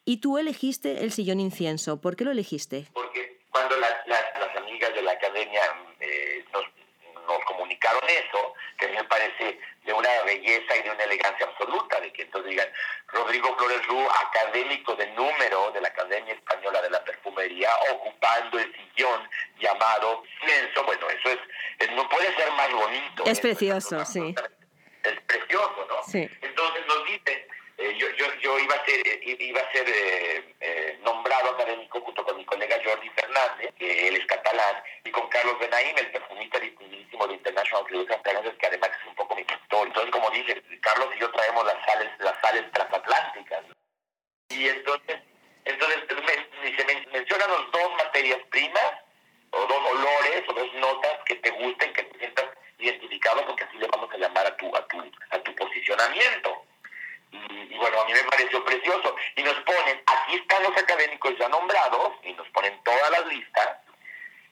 [0.09, 2.01] Y tú elegiste el sillón incienso.
[2.01, 2.87] ¿Por qué lo elegiste?
[2.95, 3.93] Porque cuando las,
[4.57, 5.61] amigas de la academia
[6.01, 6.65] eh, nos,
[7.45, 12.01] comunicaron eso, que a mí me parece de una belleza y de una elegancia absoluta,
[12.01, 12.69] de que entonces digan,
[13.09, 18.75] Rodrigo Flores Rú, académico de número de la Academia Española de la Perfumería, ocupando el
[18.75, 19.29] sillón
[19.61, 21.39] llamado incienso, bueno, eso
[21.81, 23.25] es, no puede ser más bonito.
[23.27, 24.35] Es precioso, sí.
[25.03, 26.03] Es precioso, ¿no?
[26.11, 26.31] Sí.
[26.41, 27.48] Entonces nos dicen,
[27.81, 32.25] eh, yo, yo, yo, iba a ser, eh, iba a ser eh, nombrado académico junto
[32.25, 36.59] con mi colega Jordi Fernández, que él es catalán, y con Carlos Benaim, el perfumista
[36.59, 39.87] distinguidísimo de International Clothing que además es un poco mi pastor.
[39.87, 43.65] Entonces, como dice, Carlos y yo traemos las sales, las sales transatlánticas.
[44.49, 45.21] Y entonces,
[45.65, 48.93] entonces me, se mencionan las dos materias primas,
[49.51, 52.47] o dos olores, o dos notas que te gusten, que te sientas
[52.81, 56.65] identificado, porque así le vamos a llamar a tu, a tu, a tu posicionamiento.
[57.31, 59.15] Y, bueno, a mí me pareció precioso.
[59.37, 63.69] Y nos ponen, aquí están los académicos ya nombrados, y nos ponen todas las listas,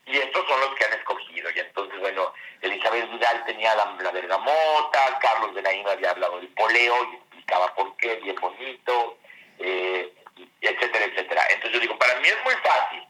[0.05, 1.49] y estos son los que han escogido.
[1.51, 6.47] Y entonces, bueno, Elizabeth Vidal tenía la, la bergamota, Carlos de Naima había hablado del
[6.49, 9.17] poleo y explicaba por qué, bien bonito,
[9.59, 10.13] eh,
[10.61, 11.43] etcétera, etcétera.
[11.49, 13.03] Entonces yo digo, para mí es muy fácil.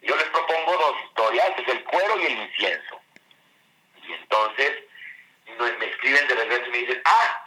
[0.00, 3.00] Yo les propongo dos historias, es el cuero y el incienso.
[4.08, 4.84] Y entonces
[5.78, 7.44] me escriben de regreso y me dicen, ah,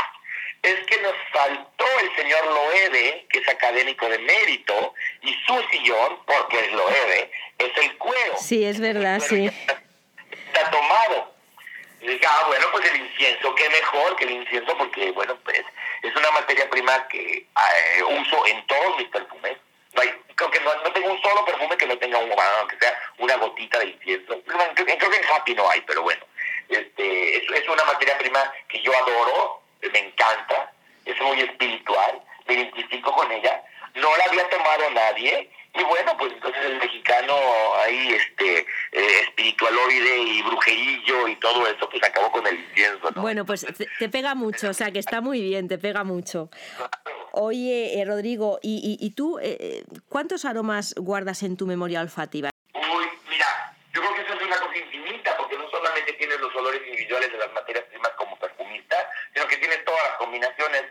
[0.63, 6.19] es que nos faltó el señor Loewe, que es académico de mérito, y su sillón,
[6.25, 8.37] porque es Loewe, es el cuero.
[8.37, 9.51] Sí, es verdad, sí.
[10.47, 11.33] Está, tomado.
[12.01, 15.61] Y dije, ah, bueno, pues el incienso, qué mejor que el incienso, porque, bueno, pues
[16.01, 19.57] es una materia prima que eh, uso en todos mis perfumes.
[19.93, 22.97] No hay, creo que no, tengo un solo perfume que no tenga un, aunque sea
[23.17, 24.41] una gotita de incienso.
[24.45, 26.25] Creo, que en Happy no hay, pero bueno.
[26.69, 30.71] Este, es, es una materia prima que yo adoro, me encanta,
[31.05, 33.63] es muy espiritual, me identifico con ella,
[33.95, 37.35] no la había tomado nadie Y bueno, pues entonces el mexicano
[37.81, 38.59] ahí, este,
[38.91, 43.21] eh, espiritualoide y brujerillo y todo eso, pues acabó con el incienso, ¿no?
[43.45, 43.65] Pues
[43.99, 46.49] te, pega mucho, o sea que está muy bien, te pega mucho.
[47.31, 52.49] Oye, eh, Rodrigo, ¿y, tú eh, cuántos aromas guardas en tu memoria olfativa?
[52.73, 56.55] Uy, mira, yo creo que eso es una cosa infinita, porque no solamente tienes los
[56.55, 58.97] olores individuales de las materias primas como perfumista,
[59.33, 60.83] sino que tienes todas las combinaciones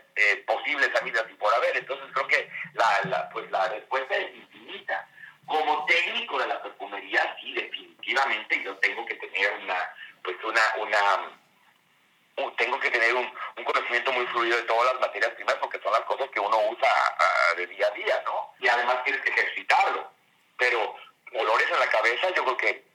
[0.45, 1.77] posibles, habidas y por haber.
[1.77, 5.07] Entonces creo que la, la, pues la respuesta es infinita.
[5.45, 9.75] Como técnico de la perfumería, sí, definitivamente yo tengo que tener una,
[10.23, 13.31] pues una, una, tengo que tener un,
[13.63, 16.89] conocimiento muy fluido de todas las materias primas porque son las cosas que uno usa
[17.19, 18.51] ah, de día a día, ¿no?
[18.59, 20.11] Y además tienes que ejercitarlo.
[20.57, 20.95] Pero
[21.33, 22.93] olores en la cabeza, yo creo que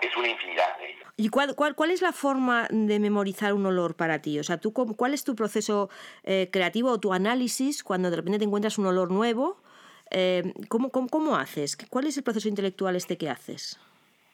[0.00, 1.08] es una infinidad de ellos.
[1.16, 4.38] ¿Y cuál, cuál, cuál es la forma de memorizar un olor para ti?
[4.38, 5.90] O sea, ¿tú, ¿cuál es tu proceso
[6.22, 9.62] eh, creativo o tu análisis cuando de repente te encuentras un olor nuevo?
[10.10, 11.76] Eh, ¿cómo, cómo, cómo, haces?
[11.90, 13.78] ¿Cuál es el proceso intelectual este que haces?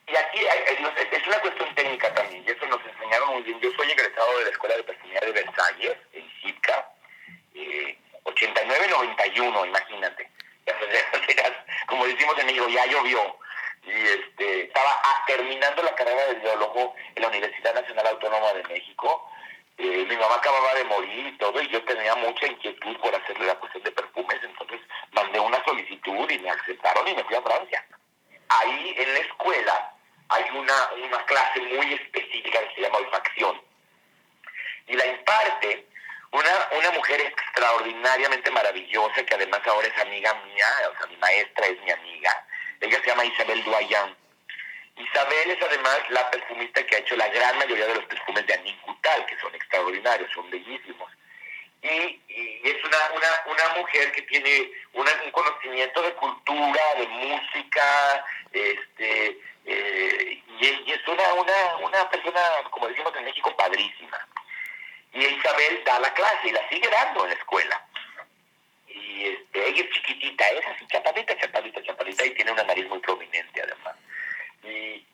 [0.09, 3.61] Y aquí es una cuestión técnica también, y eso nos enseñaron muy bien.
[3.61, 6.93] Yo soy egresado de la Escuela de Perfumería de Versalles, en CIPCA,
[7.55, 7.99] eh,
[8.41, 10.31] 89-91, imagínate.
[11.87, 13.39] Como decimos en México, ya llovió.
[13.83, 19.31] Y este, estaba terminando la carrera de biólogo en la Universidad Nacional Autónoma de México
[19.83, 23.47] eh, mi mamá acababa de morir y todo, y yo tenía mucha inquietud por hacerle
[23.47, 24.79] la cuestión de perfumes, entonces
[25.13, 27.83] mandé una solicitud y me aceptaron y me fui a Francia.
[28.51, 29.95] Ahí en la escuela
[30.29, 33.59] hay una, una clase muy específica que se llama olfacción.
[34.87, 35.87] Y la imparte
[36.33, 41.67] una, una mujer extraordinariamente maravillosa, que además ahora es amiga mía, o sea, mi maestra
[41.67, 42.47] es mi amiga.
[42.81, 44.17] Ella se llama Isabel Doyan
[45.01, 48.55] Isabel es además la perfumista que ha hecho la gran mayoría de los perfumes de
[48.55, 48.77] Annick
[49.27, 51.11] que son extraordinarios, son bellísimos.
[51.83, 52.21] Y,
[52.63, 60.43] es una, una, una, mujer que tiene un conocimiento de cultura, de música, este, eh,
[60.59, 64.19] y, es una, una, una persona, como decimos en México, padrísima.
[65.13, 67.87] Y Isabel da la clase y la sigue dando en la escuela.
[68.87, 72.99] Y este, ella es chiquitita, es así, chapadita, chapadita, chapadita, y tiene una nariz muy
[73.01, 73.97] prominente además.
[74.63, 75.07] Y,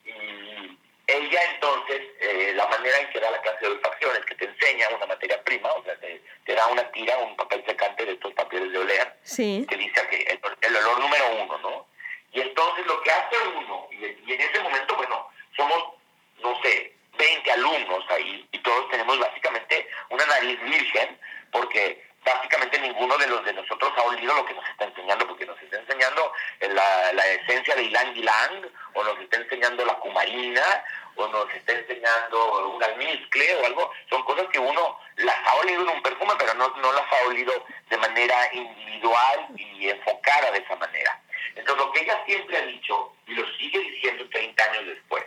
[1.08, 4.44] ella entonces, eh, la manera en que da la clase de olfacción es que te
[4.46, 6.20] enseña una materia prima, o sea, te,
[6.52, 10.76] da una tira, un papel secante de estos papeles de oler, que dice que el,
[10.76, 11.86] olor número uno, ¿no?
[12.32, 15.94] Y entonces lo que hace uno, y, y en ese momento, bueno, somos,
[16.42, 21.18] no sé, 20 alumnos ahí, y todos tenemos básicamente una nariz virgen,
[21.50, 25.46] porque básicamente ninguno de los de nosotros ha olido lo que nos está enseñando, porque
[25.46, 30.84] nos está enseñando la, la esencia de Ilang Ilang, o nos está enseñando la cumarina,
[31.16, 33.90] o nos está enseñando un almizcle o algo.
[34.10, 37.26] Son cosas que uno las ha olido en un perfume, pero no, no las ha
[37.26, 37.52] olido
[37.88, 41.20] de manera individual y enfocada de esa manera.
[41.54, 45.24] Entonces, lo que ella siempre ha dicho, y lo sigue diciendo 30 años después,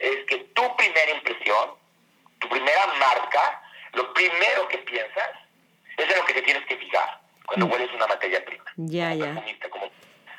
[0.00, 1.74] es que tu primera impresión,
[2.38, 5.30] tu primera marca, lo primero que piensas
[5.96, 7.72] es lo que te tienes que fijar cuando mm.
[7.72, 8.64] hueles una materia prima.
[8.76, 9.34] Ya, ya.
[9.68, 9.90] Como,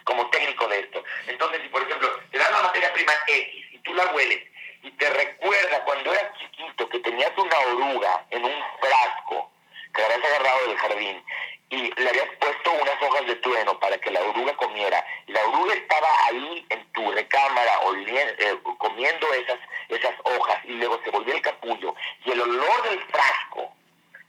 [0.04, 1.04] como técnico de esto.
[1.28, 4.44] Entonces, si por ejemplo te dan la materia prima X y tú la hueles
[4.84, 9.52] y te recuerda cuando eras chiquito que tenías una oruga en un frasco
[9.94, 11.24] que habías agarrado del jardín
[11.70, 15.46] y le habías puesto unas hojas de trueno para que la oruga comiera y la
[15.46, 17.72] oruga estaba ahí en tu recámara
[18.08, 23.00] eh, comiendo esas, esas hojas y luego se volvió el capullo y el olor del
[23.04, 23.74] frasco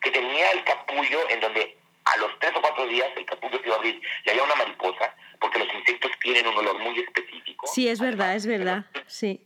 [0.00, 3.66] que tenía el capullo en donde a los tres o cuatro días el capullo se
[3.66, 7.66] iba a abrir y había una mariposa, porque los insectos tienen un olor muy específico.
[7.66, 9.40] Sí, es verdad, es verdad, sí.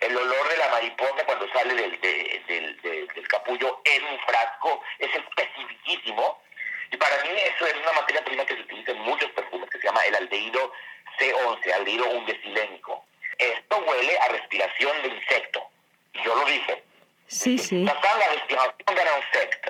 [0.00, 5.10] El olor de la mariposa cuando sale del, del, del, capullo en un frasco es
[5.14, 6.42] especificísimo.
[6.90, 9.78] Y para mí eso es una materia prima que se utiliza en muchos perfumes, que
[9.78, 10.72] se llama el aldehído
[11.18, 13.04] C11, aldehído undecilénico.
[13.36, 15.68] Esto huele a respiración de insecto.
[16.14, 16.82] Y yo lo dije,
[17.28, 17.84] Sí, sí.
[17.84, 17.92] la
[18.32, 19.02] respiración de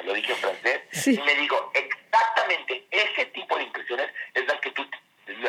[0.00, 4.60] un lo dije en francés, y me digo, exactamente ese tipo de impresiones es la
[4.60, 4.88] que, tú,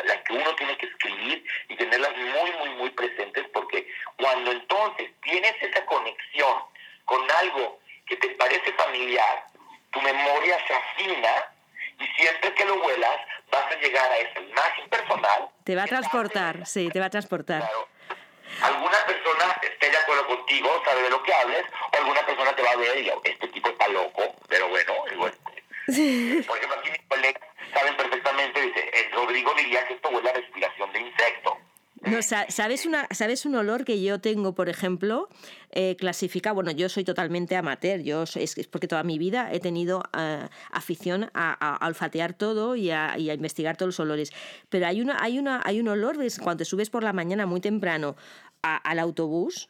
[0.04, 5.10] la que uno tiene que escribir y tenerlas muy, muy, muy presentes, porque cuando entonces
[5.22, 6.58] tienes esa conexión
[7.04, 9.44] con algo que te parece familiar,
[9.92, 11.52] tu memoria se afina
[11.98, 13.16] y siempre que lo vuelas
[13.50, 15.48] vas a llegar a esa imagen personal.
[15.64, 17.60] Te va a transportar, sí, te va a transportar.
[17.60, 17.88] Claro,
[18.62, 22.62] alguna persona esté de acuerdo contigo, sabe de lo que hables, o alguna persona te
[22.62, 25.32] va a ver y este tipo está loco, pero bueno, igual.
[25.86, 30.34] Por ejemplo, aquí mis colegas saben perfectamente, dice, el Rodrigo diría que esto huele a
[30.34, 31.56] respiración de insecto.
[32.02, 35.28] No, ¿sabes, una, ¿Sabes un olor que yo tengo, por ejemplo?
[35.72, 40.02] eh, clasificar, bueno, yo soy totalmente amateur, yo es, porque toda mi vida he tenido
[40.16, 44.32] eh, afición a, olfatear todo y a, investigar todos los olores,
[44.68, 47.60] pero hay, una, hay, una, hay un olor cuando te subes por la mañana muy
[47.60, 48.16] temprano
[48.62, 49.68] al autobús,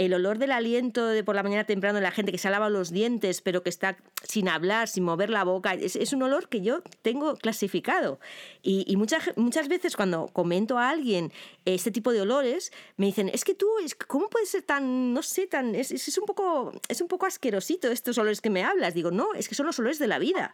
[0.00, 2.70] el olor del aliento de por la mañana temprano de la gente que se lava
[2.70, 6.62] los dientes, pero que está sin hablar, sin mover la boca, es, un olor que
[6.62, 8.18] yo tengo clasificado.
[8.62, 11.34] Y, muchas, muchas veces cuando comento a alguien
[11.66, 13.68] este tipo de olores, me dicen, es que tú,
[14.06, 17.90] ¿cómo puedes ser tan, no sé, tan, es, es, un poco, es un poco asquerosito
[17.90, 18.94] estos olores que me hablas?
[18.94, 20.50] Digo, no, es que son los olores de la vida.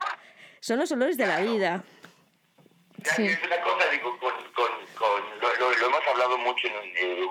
[0.58, 1.84] Son los olores de la vida.
[3.14, 3.26] Sí.
[3.26, 4.32] Es una cosa, digo, con,
[5.60, 7.26] lo, hemos hablado mucho en, eh,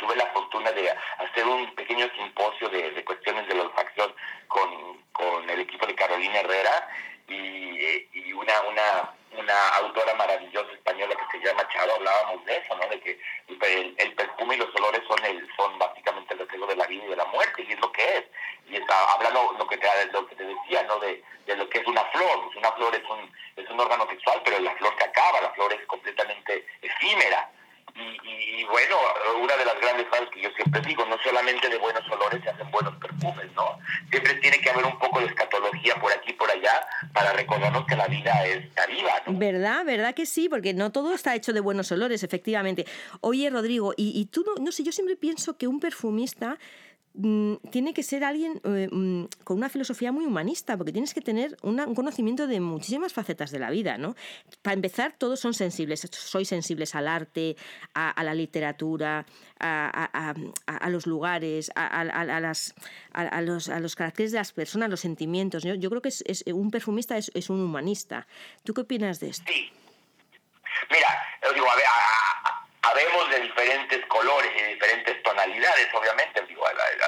[0.00, 4.12] tuve la fortuna de hacer un pequeño simposio de, cuestiones de la olfacción
[4.48, 4.98] con,
[5.48, 6.88] el equipo de Carolina Herrera
[7.28, 12.86] y, una, una, una autora maravillosa española que se llama Charo, hablábamos de eso, ¿no?
[12.88, 16.86] De que el, perfume y los olores son el son básicamente el reflejo de la
[16.86, 18.24] vida y de la muerte, y es lo que es.
[18.68, 20.98] Y está hablando lo que te, lo que te decía, ¿no?
[21.00, 22.44] De, de lo que es una flor.
[22.44, 25.50] Pues una flor es un, es un órgano sexual, pero la flor se acaba, la
[25.50, 27.50] flor es completamente efímera.
[27.94, 28.96] Y, bueno,
[29.42, 32.50] una de las grandes cosas que yo siempre digo, no solamente de buenos olores se
[32.50, 33.78] hacen buenos perfumes, ¿no?
[34.10, 37.86] Siempre tiene que haber un poco de escatología por aquí y por allá para recordarnos
[37.86, 39.38] que la vida es viva, ¿no?
[39.38, 39.84] ¿Verdad?
[39.84, 40.48] ¿Verdad que sí?
[40.48, 42.86] Porque no todo está hecho de buenos olores, efectivamente.
[43.20, 46.58] Oye, Rodrigo, y, y tú, no, no sé, yo siempre pienso que un perfumista
[47.22, 51.20] Mm, tiene que ser alguien eh, mm, con una filosofía muy humanista, porque tienes que
[51.20, 54.16] tener un conocimiento de muchísimas facetas de la vida, ¿no?
[54.62, 57.56] Para empezar, todos son sensibles, sois sensibles al arte,
[57.92, 59.26] a, la literatura,
[59.58, 62.04] a, los lugares, a,
[62.40, 62.74] las,
[63.42, 65.62] los, a, los, caracteres de las personas, los sentimientos.
[65.62, 68.26] Yo, creo que es, un perfumista es, un humanista.
[68.64, 69.44] ¿Tú qué opinas de esto?
[69.46, 69.70] Sí.
[70.88, 71.08] Mira,
[71.54, 71.84] digo, a ver,
[72.82, 76.64] Habemos de diferentes colores y diferentes tonalidades, obviamente, digo,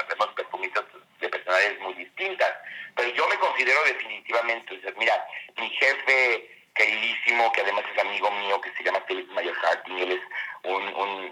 [0.08, 0.84] vemos perfumistas
[1.20, 2.52] de personalidades muy distintas,
[2.94, 8.72] pero yo me considero definitivamente, mira, mi jefe queridísimo, que además es amigo mío, que
[8.72, 10.20] se llama Felix Mayer Harting, él es
[10.64, 10.82] un,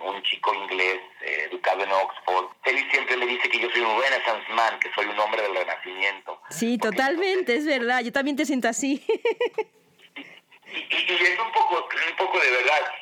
[0.02, 2.46] un, chico inglés eh, educado en Oxford.
[2.62, 5.54] Felix siempre me dice que yo soy un Renaissance man, que soy un hombre del
[5.54, 6.40] Renacimiento.
[6.50, 9.04] Sí, totalmente, es verdad, yo también te siento así.
[10.16, 12.92] y, y, es un poco, un poco de verdad.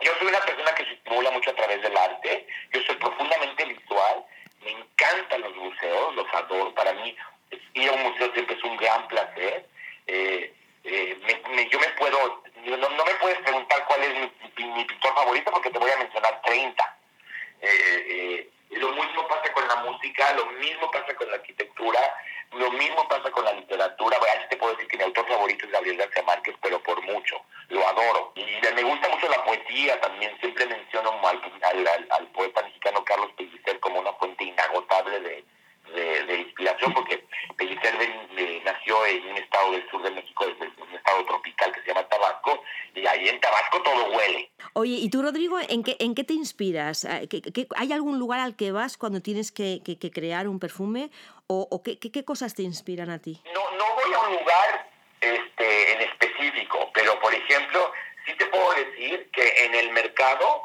[0.00, 3.64] Yo soy una persona que se estimula mucho a través del arte, yo soy profundamente
[3.64, 4.24] visual,
[4.62, 7.16] me encantan los museos, los adoro, para mí
[7.74, 9.66] ir a un museo siempre es un gran placer.
[10.06, 10.52] Eh,
[10.84, 14.14] eh, yo me puedo, no, me puedes preguntar cuál es
[14.56, 16.98] mi, pintor favorito porque te voy a mencionar 30.
[17.62, 22.00] Eh, lo mismo pasa con la música, lo mismo pasa con la arquitectura,
[22.52, 24.18] lo mismo pasa con la literatura.
[24.18, 27.40] Bueno, te puedo decir que mi autor favorito es Gabriel García Márquez, pero por mucho.
[27.68, 28.32] Lo adoro.
[28.36, 28.44] Y
[28.74, 30.36] me gusta mucho la poesía también.
[30.40, 35.44] Siempre menciono al, poeta mexicano Carlos Pellicer como una fuente inagotable de,
[35.94, 37.24] de, inspiración, porque
[37.56, 37.94] Pellicer
[38.64, 42.62] nació en un estado del sur de México, un estado tropical que se llama Tabasco,
[42.94, 44.50] y ahí en Tabasco todo huele.
[44.72, 47.04] Oye, ¿y tú, Rodrigo, en qué, en qué te inspiras?
[47.04, 47.28] Eh,
[47.76, 49.80] hay algún lugar al que vas cuando tienes que,
[50.12, 51.10] crear un perfume?
[51.48, 53.40] ¿O, qué, qué, cosas te inspiran a ti?
[53.54, 54.90] No, no voy a un lugar
[55.20, 57.92] este, en específico, pero por ejemplo,
[58.26, 60.62] sí te puedo decir que en el mercado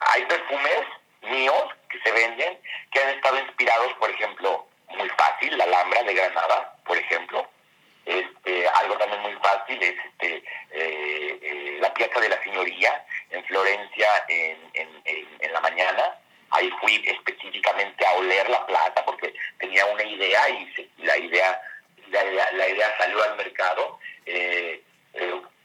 [0.00, 0.82] hay perfumes
[1.22, 2.58] míos que se venden
[2.92, 7.48] que han estado inspirados, por ejemplo, muy fácil, la Alhambra de Granada, por ejemplo.
[8.04, 10.36] Este, algo también muy fácil es este,
[10.72, 16.18] eh, eh, la Piazza de la Signoría en Florencia en, en, la mañana.
[16.54, 21.60] Ahí fui específicamente a oler la plata porque tenía una idea y la idea
[22.10, 23.98] la, idea salió al mercado.
[24.26, 24.82] Eh,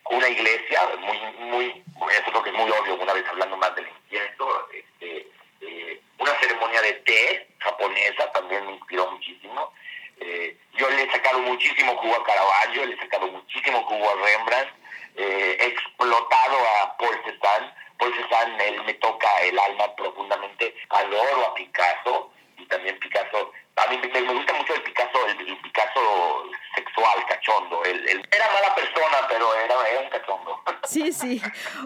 [0.10, 3.88] una iglesia muy, muy, eso creo que es muy obvio, una vez hablando más del
[3.88, 5.28] incienso, este,
[5.62, 9.72] eh, una ceremonia de té japonesa también me inspiró muchísimo.
[10.20, 14.16] Eh, yo le he sacado muchísimo jugo a Caravaggio, le he sacado muchísimo jugo a
[14.26, 14.72] Rembrandt,
[15.16, 17.74] eh, he explotado a Paul Cézanne.
[18.00, 23.90] Paul Cézanne, él me toca el alma profundamente, adoro a Picasso y también Picasso a
[23.90, 26.44] mí me, gusta mucho el Picasso, el, Picasso
[26.76, 27.84] sexual, cachondo.
[27.86, 30.64] El, era mala persona, pero era, era, un cachondo.
[30.84, 31.42] Sí, sí.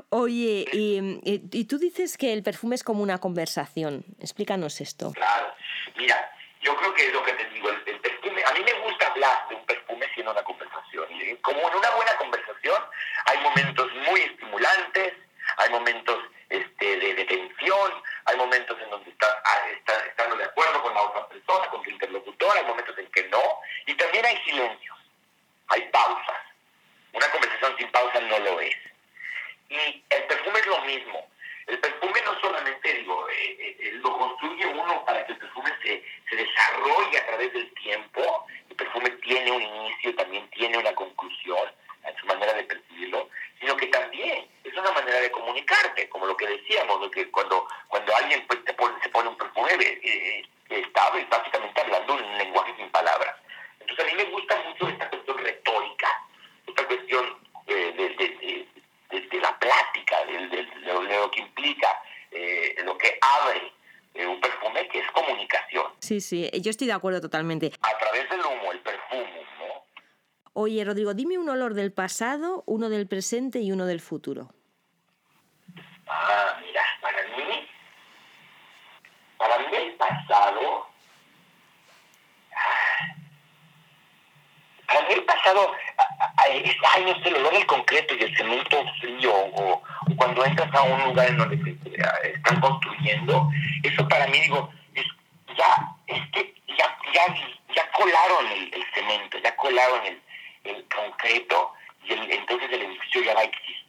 [0.09, 4.05] Oye, y, y, tú dices que el perfume es como una conversación.
[4.19, 5.11] Explícanos esto.
[5.11, 5.53] Claro.
[5.97, 7.69] Mira, yo creo que es lo que te digo.
[7.69, 11.05] El, perfume, a mí me gusta hablar de un perfume siendo una conversación.
[11.11, 12.81] Y como en una buena conversación
[13.25, 15.13] hay momentos muy estimulantes,
[15.57, 16.19] hay momentos
[16.53, 21.01] este, de, tensión, hay momentos en donde estás ah, está, estando de acuerdo con la
[21.01, 23.41] otra persona, con tu interlocutor, hay momentos en que no,
[23.87, 24.97] y también hay silencios,
[25.69, 26.41] hay pausas.
[27.13, 28.75] Una conversación sin pausa no lo es.
[29.69, 31.27] Y el perfume es lo mismo.
[31.67, 35.71] el perfume no solamente, digo, eh, eh, eh, lo construye uno para que el perfume
[35.81, 38.45] se, se desarrolle a través del tiempo.
[38.69, 41.69] El perfume tiene un inicio, también tiene una conclusión
[42.05, 46.35] en su manera de percibirlo, sino que también es una manera de comunicarte, como lo
[46.35, 50.45] que decíamos, lo que cuando, cuando alguien pues, te pone, se pone un perfume, eh,
[50.69, 53.35] está básicamente hablando un lenguaje sin palabras.
[53.79, 56.07] Entonces a mí me gusta mucho esta cuestión retórica,
[56.67, 57.37] esta cuestión
[57.67, 62.01] de, de, la plática, de, lo que implica,
[62.31, 63.71] eh, lo que abre
[64.13, 65.91] eh, un perfume, que es comunicación.
[66.33, 67.71] Sí, yo estoy de acuerdo totalmente.
[67.79, 69.85] A través del humo, el perfume, ¿no?
[70.53, 74.49] Oye, Rodrigo, dime un olor del pasado, uno del presente y uno del futuro.
[76.07, 77.67] Ah, mira, para mí,
[79.37, 80.87] para mí el pasado,
[82.55, 83.15] ah,
[84.87, 85.71] para mí el pasado,
[86.37, 89.83] ay, no sé, el olor del concreto y el cemento frío, o,
[90.15, 91.77] cuando entras a un lugar en donde
[92.23, 93.51] están construyendo,
[93.83, 95.05] eso para mí, digo, es,
[95.55, 97.35] ya, es que ya, ya,
[97.75, 100.21] ya colaron el, cemento, ya colaron el,
[100.63, 101.73] el concreto,
[102.03, 103.83] y el, entonces el edificio ya va a existir.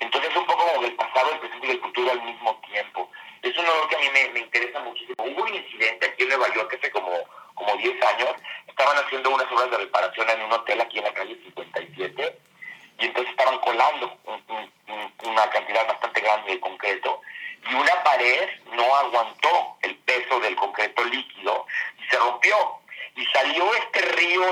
[0.00, 3.10] Entonces, un poco como el pasado, el presente y el futuro al mismo tiempo.
[3.42, 5.16] Es un olor que a mí me, me interesa muchísimo.
[5.18, 7.10] Hubo un incidente aquí en Nueva York hace como,
[7.54, 8.34] como 10 años,
[8.66, 12.38] estaban haciendo unas obras de reparación en un aquí en la calle 57
[12.98, 14.16] y entonces estaban colando
[15.24, 17.20] una cantidad bastante grande de concreto
[17.70, 21.66] y una pared no aguantó el peso del concreto líquido
[21.98, 22.56] y se rompió
[23.16, 24.42] y salió este río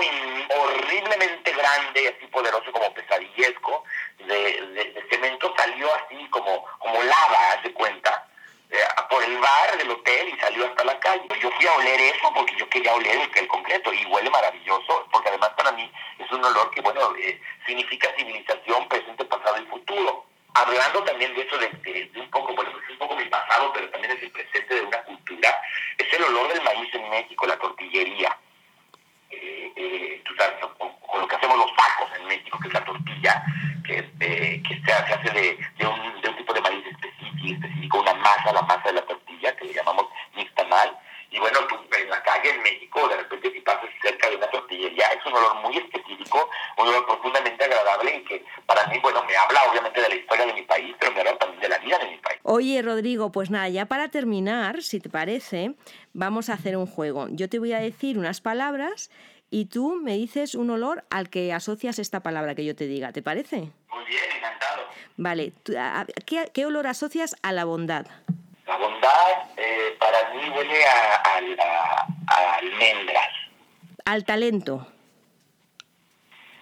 [0.57, 3.85] horriblemente grande así poderoso como pesadillesco
[4.27, 8.08] de, cemento salió así como como lava haz cuenta
[9.39, 11.23] bar del hotel y salió hasta la calle.
[11.41, 15.29] Yo fui a oler eso porque yo quería oler el, concreto y huele maravilloso, porque
[15.29, 20.25] además para mí es un olor que, bueno, eh, significa civilización, presente, pasado y futuro.
[20.55, 24.17] Hablando también de eso, de, un poco, bueno, es un poco mi pasado, pero también
[24.17, 25.63] es el presente de una cultura,
[25.99, 28.37] es el olor del maíz en México, la tortillería.
[29.31, 33.45] Eh, tú sabes, con, lo que hacemos los tacos en México, que es la tortilla,
[33.87, 38.53] que, que se, hace de, de, un, de un tipo de maíz específico, una masa,
[38.53, 40.99] la masa de la tortilla, que le llamamos nixtamal.
[41.31, 44.47] Y bueno, tú en la calle en México, de repente si pasas cerca de una
[44.49, 49.23] tortillería, es un olor muy específico, un olor profundamente agradable y que para mí, bueno,
[49.25, 51.79] me habla obviamente de la historia de mi país, pero me habla también de la
[51.79, 52.41] vida de mi país.
[52.45, 55.75] Oye, Rodrigo, pues nada, ya para terminar, si te parece,
[56.15, 57.29] vamos a hacer un juego.
[57.31, 59.11] Yo te voy a decir unas palabras
[59.51, 63.13] y tú me dices un olor al que asocias esta palabra que yo te diga,
[63.13, 63.57] ¿te parece?
[63.57, 64.83] Muy bien, encantado.
[65.19, 65.53] Vale,
[66.25, 68.07] ¿qué, olor asocias a la bondad?
[68.67, 72.07] La bondad eh, para mí huele a,
[72.57, 73.29] almendras.
[74.07, 74.87] Al talento.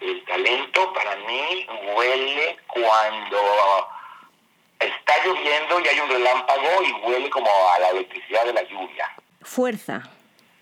[0.01, 1.67] El talento para mí
[1.97, 3.39] huele cuando
[5.27, 9.11] lloviendo y hay un relámpago y huele como a la electricidad de la lluvia.
[9.43, 10.03] Fuerza.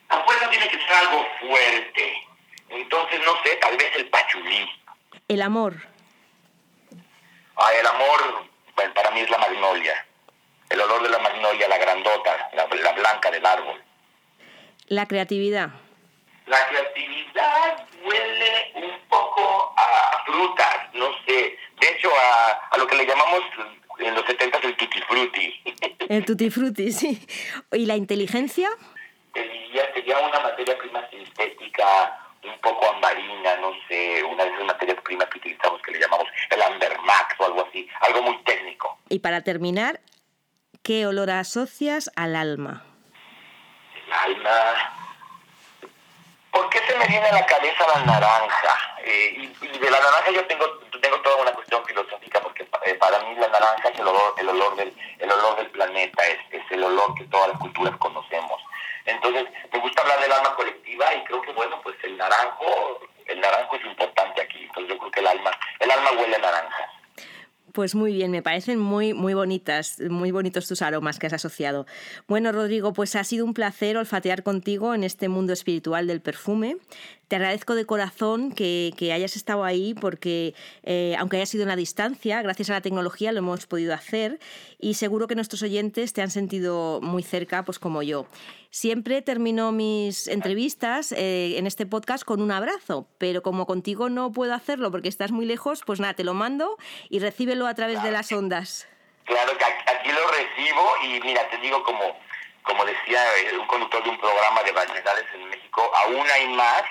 [0.08, 2.26] La fuerza tiene que ser algo fuerte.
[2.68, 4.68] Entonces, no sé, tal vez el pachulí.
[5.28, 5.74] El amor.
[7.56, 10.06] Ah, el amor, bueno, para mí es la magnolia.
[10.70, 13.82] El olor de la magnolia, la grandota, la, blanca del árbol.
[14.88, 15.70] La creatividad.
[16.46, 21.58] La creatividad huele un poco a frutas, no sé.
[21.80, 23.42] De hecho, a, a lo que le llamamos
[23.98, 25.62] en los 70 el tutti frutti.
[26.08, 27.26] El tutti frutti, sí.
[27.72, 28.68] ¿Y la inteligencia?
[29.94, 35.28] sería una materia prima sintética un poco ambarina, no sé, una de esas materias primas
[35.28, 38.98] que utilizamos que le llamamos el Andermax o algo así, algo muy técnico.
[39.08, 40.00] Y para terminar,
[40.82, 42.84] ¿qué olor asocias al alma?
[44.06, 45.00] El alma...
[46.50, 48.96] ¿Por qué se me viene a la cabeza la naranja?
[49.04, 50.66] Eh, y, de la naranja yo tengo,
[51.00, 52.23] tengo toda una cuestión filosófica
[52.84, 56.22] eh, para mí la naranja es el olor, el olor, del, el olor del planeta,
[56.26, 58.60] es, es el olor que todas las culturas conocemos.
[59.06, 63.40] Entonces, me gusta hablar del alma colectiva y creo que, bueno, pues el naranjo, el
[63.40, 64.62] naranjo es importante aquí.
[64.62, 66.90] Entonces, yo creo que el alma, el alma huele a naranja.
[67.74, 71.86] Pues muy bien, me parecen muy, muy bonitas, muy bonitos tus aromas que has asociado.
[72.28, 76.76] Bueno, Rodrigo, pues ha sido un placer olfatear contigo en este mundo espiritual del perfume.
[77.34, 80.54] Te agradezco de corazón que, hayas estado ahí porque,
[80.84, 84.38] eh, aunque haya sido en la distancia, gracias a la tecnología lo hemos podido hacer
[84.78, 88.28] y seguro que nuestros oyentes te han sentido muy cerca, pues como yo.
[88.70, 94.30] Siempre termino mis entrevistas eh, en este podcast con un abrazo, pero como contigo no
[94.30, 96.76] puedo hacerlo porque estás muy lejos, pues nada, te lo mando
[97.10, 98.86] y recíbelo a través de las ondas.
[99.24, 102.16] Claro que aquí lo recibo y mira, te digo como,
[102.62, 106.84] como decía eh, un conductor de un programa de variedades en México, aún hay más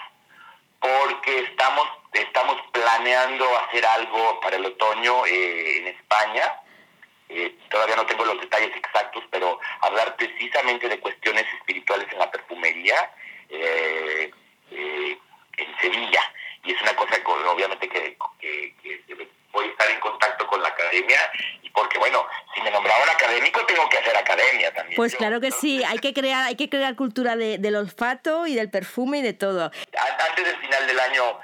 [0.84, 6.60] porque estamos, estamos planeando hacer algo para el otoño eh, en España
[7.36, 12.30] eh, todavía no tengo los detalles exactos, pero hablar precisamente de cuestiones espirituales en la
[12.30, 13.12] perfumería
[13.50, 14.32] eh,
[14.70, 15.18] eh,
[15.58, 16.22] en Sevilla.
[16.64, 18.18] Y es una cosa que obviamente que,
[19.54, 21.20] voy a estar en contacto con la academia
[21.62, 24.98] y porque bueno, si me nombraban académico tengo que hacer academia también.
[24.98, 28.70] Pues claro que sí, hay que crear, hay que crear cultura del olfato y del
[28.70, 29.72] perfume y de todo.
[30.30, 31.40] Antes del final del año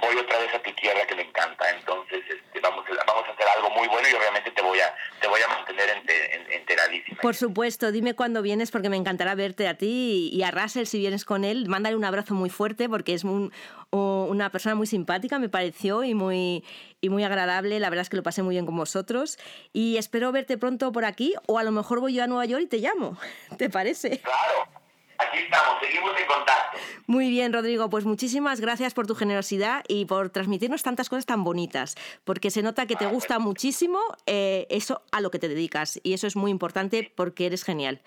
[0.00, 3.32] voy otra vez a tu tierra que me encanta, entonces este, vamos, a, vamos a
[3.32, 6.02] hacer algo muy bueno y obviamente te voy a, te voy a mantener
[6.50, 7.20] enteradísima.
[7.20, 10.98] Por supuesto, dime cuándo vienes porque me encantará verte a ti y a Russell si
[10.98, 15.48] vienes con él, mándale un abrazo muy fuerte porque es una persona muy simpática, me
[15.48, 16.64] pareció, y muy,
[17.00, 19.38] y muy agradable, la verdad es que lo pasé muy bien con vosotros
[19.72, 22.62] y espero verte pronto por aquí o a lo mejor voy yo a Nueva York
[22.64, 23.16] y te llamo,
[23.58, 24.20] ¿te parece?
[24.20, 24.79] Claro.
[25.20, 26.78] Aquí estamos, seguimos en contacto.
[27.06, 31.44] Muy bien, Rodrigo, pues muchísimas gracias por tu generosidad y por transmitirnos tantas cosas tan
[31.44, 36.00] bonitas, porque se nota que te gusta muchísimo eh, eso a lo que te dedicas
[36.02, 38.02] y eso es muy importante porque eres genial.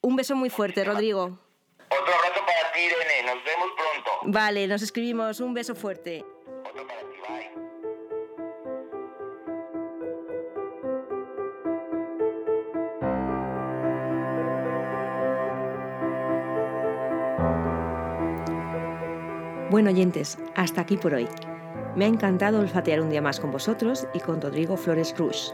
[0.00, 1.38] Un beso muy fuerte, Rodrigo.
[2.00, 3.34] Otro abrazo para ti, Irene.
[3.34, 4.10] Nos vemos pronto.
[4.24, 5.40] Vale, nos escribimos.
[5.40, 6.24] Un beso fuerte.
[6.68, 7.11] Otro para ti,
[19.72, 21.26] Bueno, oyentes, hasta aquí por hoy.
[21.96, 25.48] Me ha encantado olfatear un día más con vosotros y con Rodrigo Flores Rush.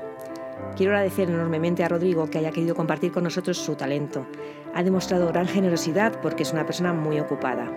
[0.75, 4.27] Quiero agradecer enormemente a Rodrigo que haya querido compartir con nosotros su talento.
[4.75, 7.71] Ha demostrado gran generosidad porque es una persona muy ocupada.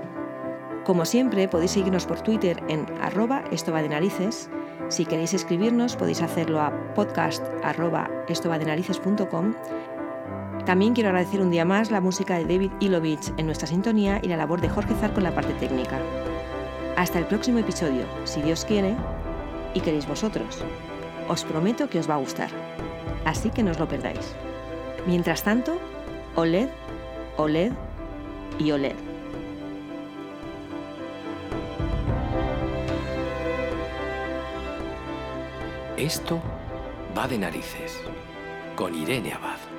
[0.84, 4.50] Como siempre, podéis seguirnos por Twitter en arroba esto de narices.
[4.90, 7.46] Si queréis escribirnos, podéis hacerlo a podcast
[10.66, 14.28] También quiero agradecer un día más la música de David Ilovich en nuestra sintonía y
[14.28, 16.00] la labor de Jorge Zar con la parte técnica.
[17.02, 18.96] Hasta el próximo episodio, si Dios quiere
[19.74, 20.64] y queréis vosotros.
[21.28, 22.52] Os prometo que os va a gustar,
[23.26, 24.36] así que no os lo perdáis.
[25.08, 25.80] Mientras tanto,
[26.36, 26.70] oled,
[27.38, 27.72] oled
[28.60, 28.96] y oled.
[35.98, 36.40] Esto
[37.18, 38.00] va de narices,
[38.76, 39.71] con Irene Abad.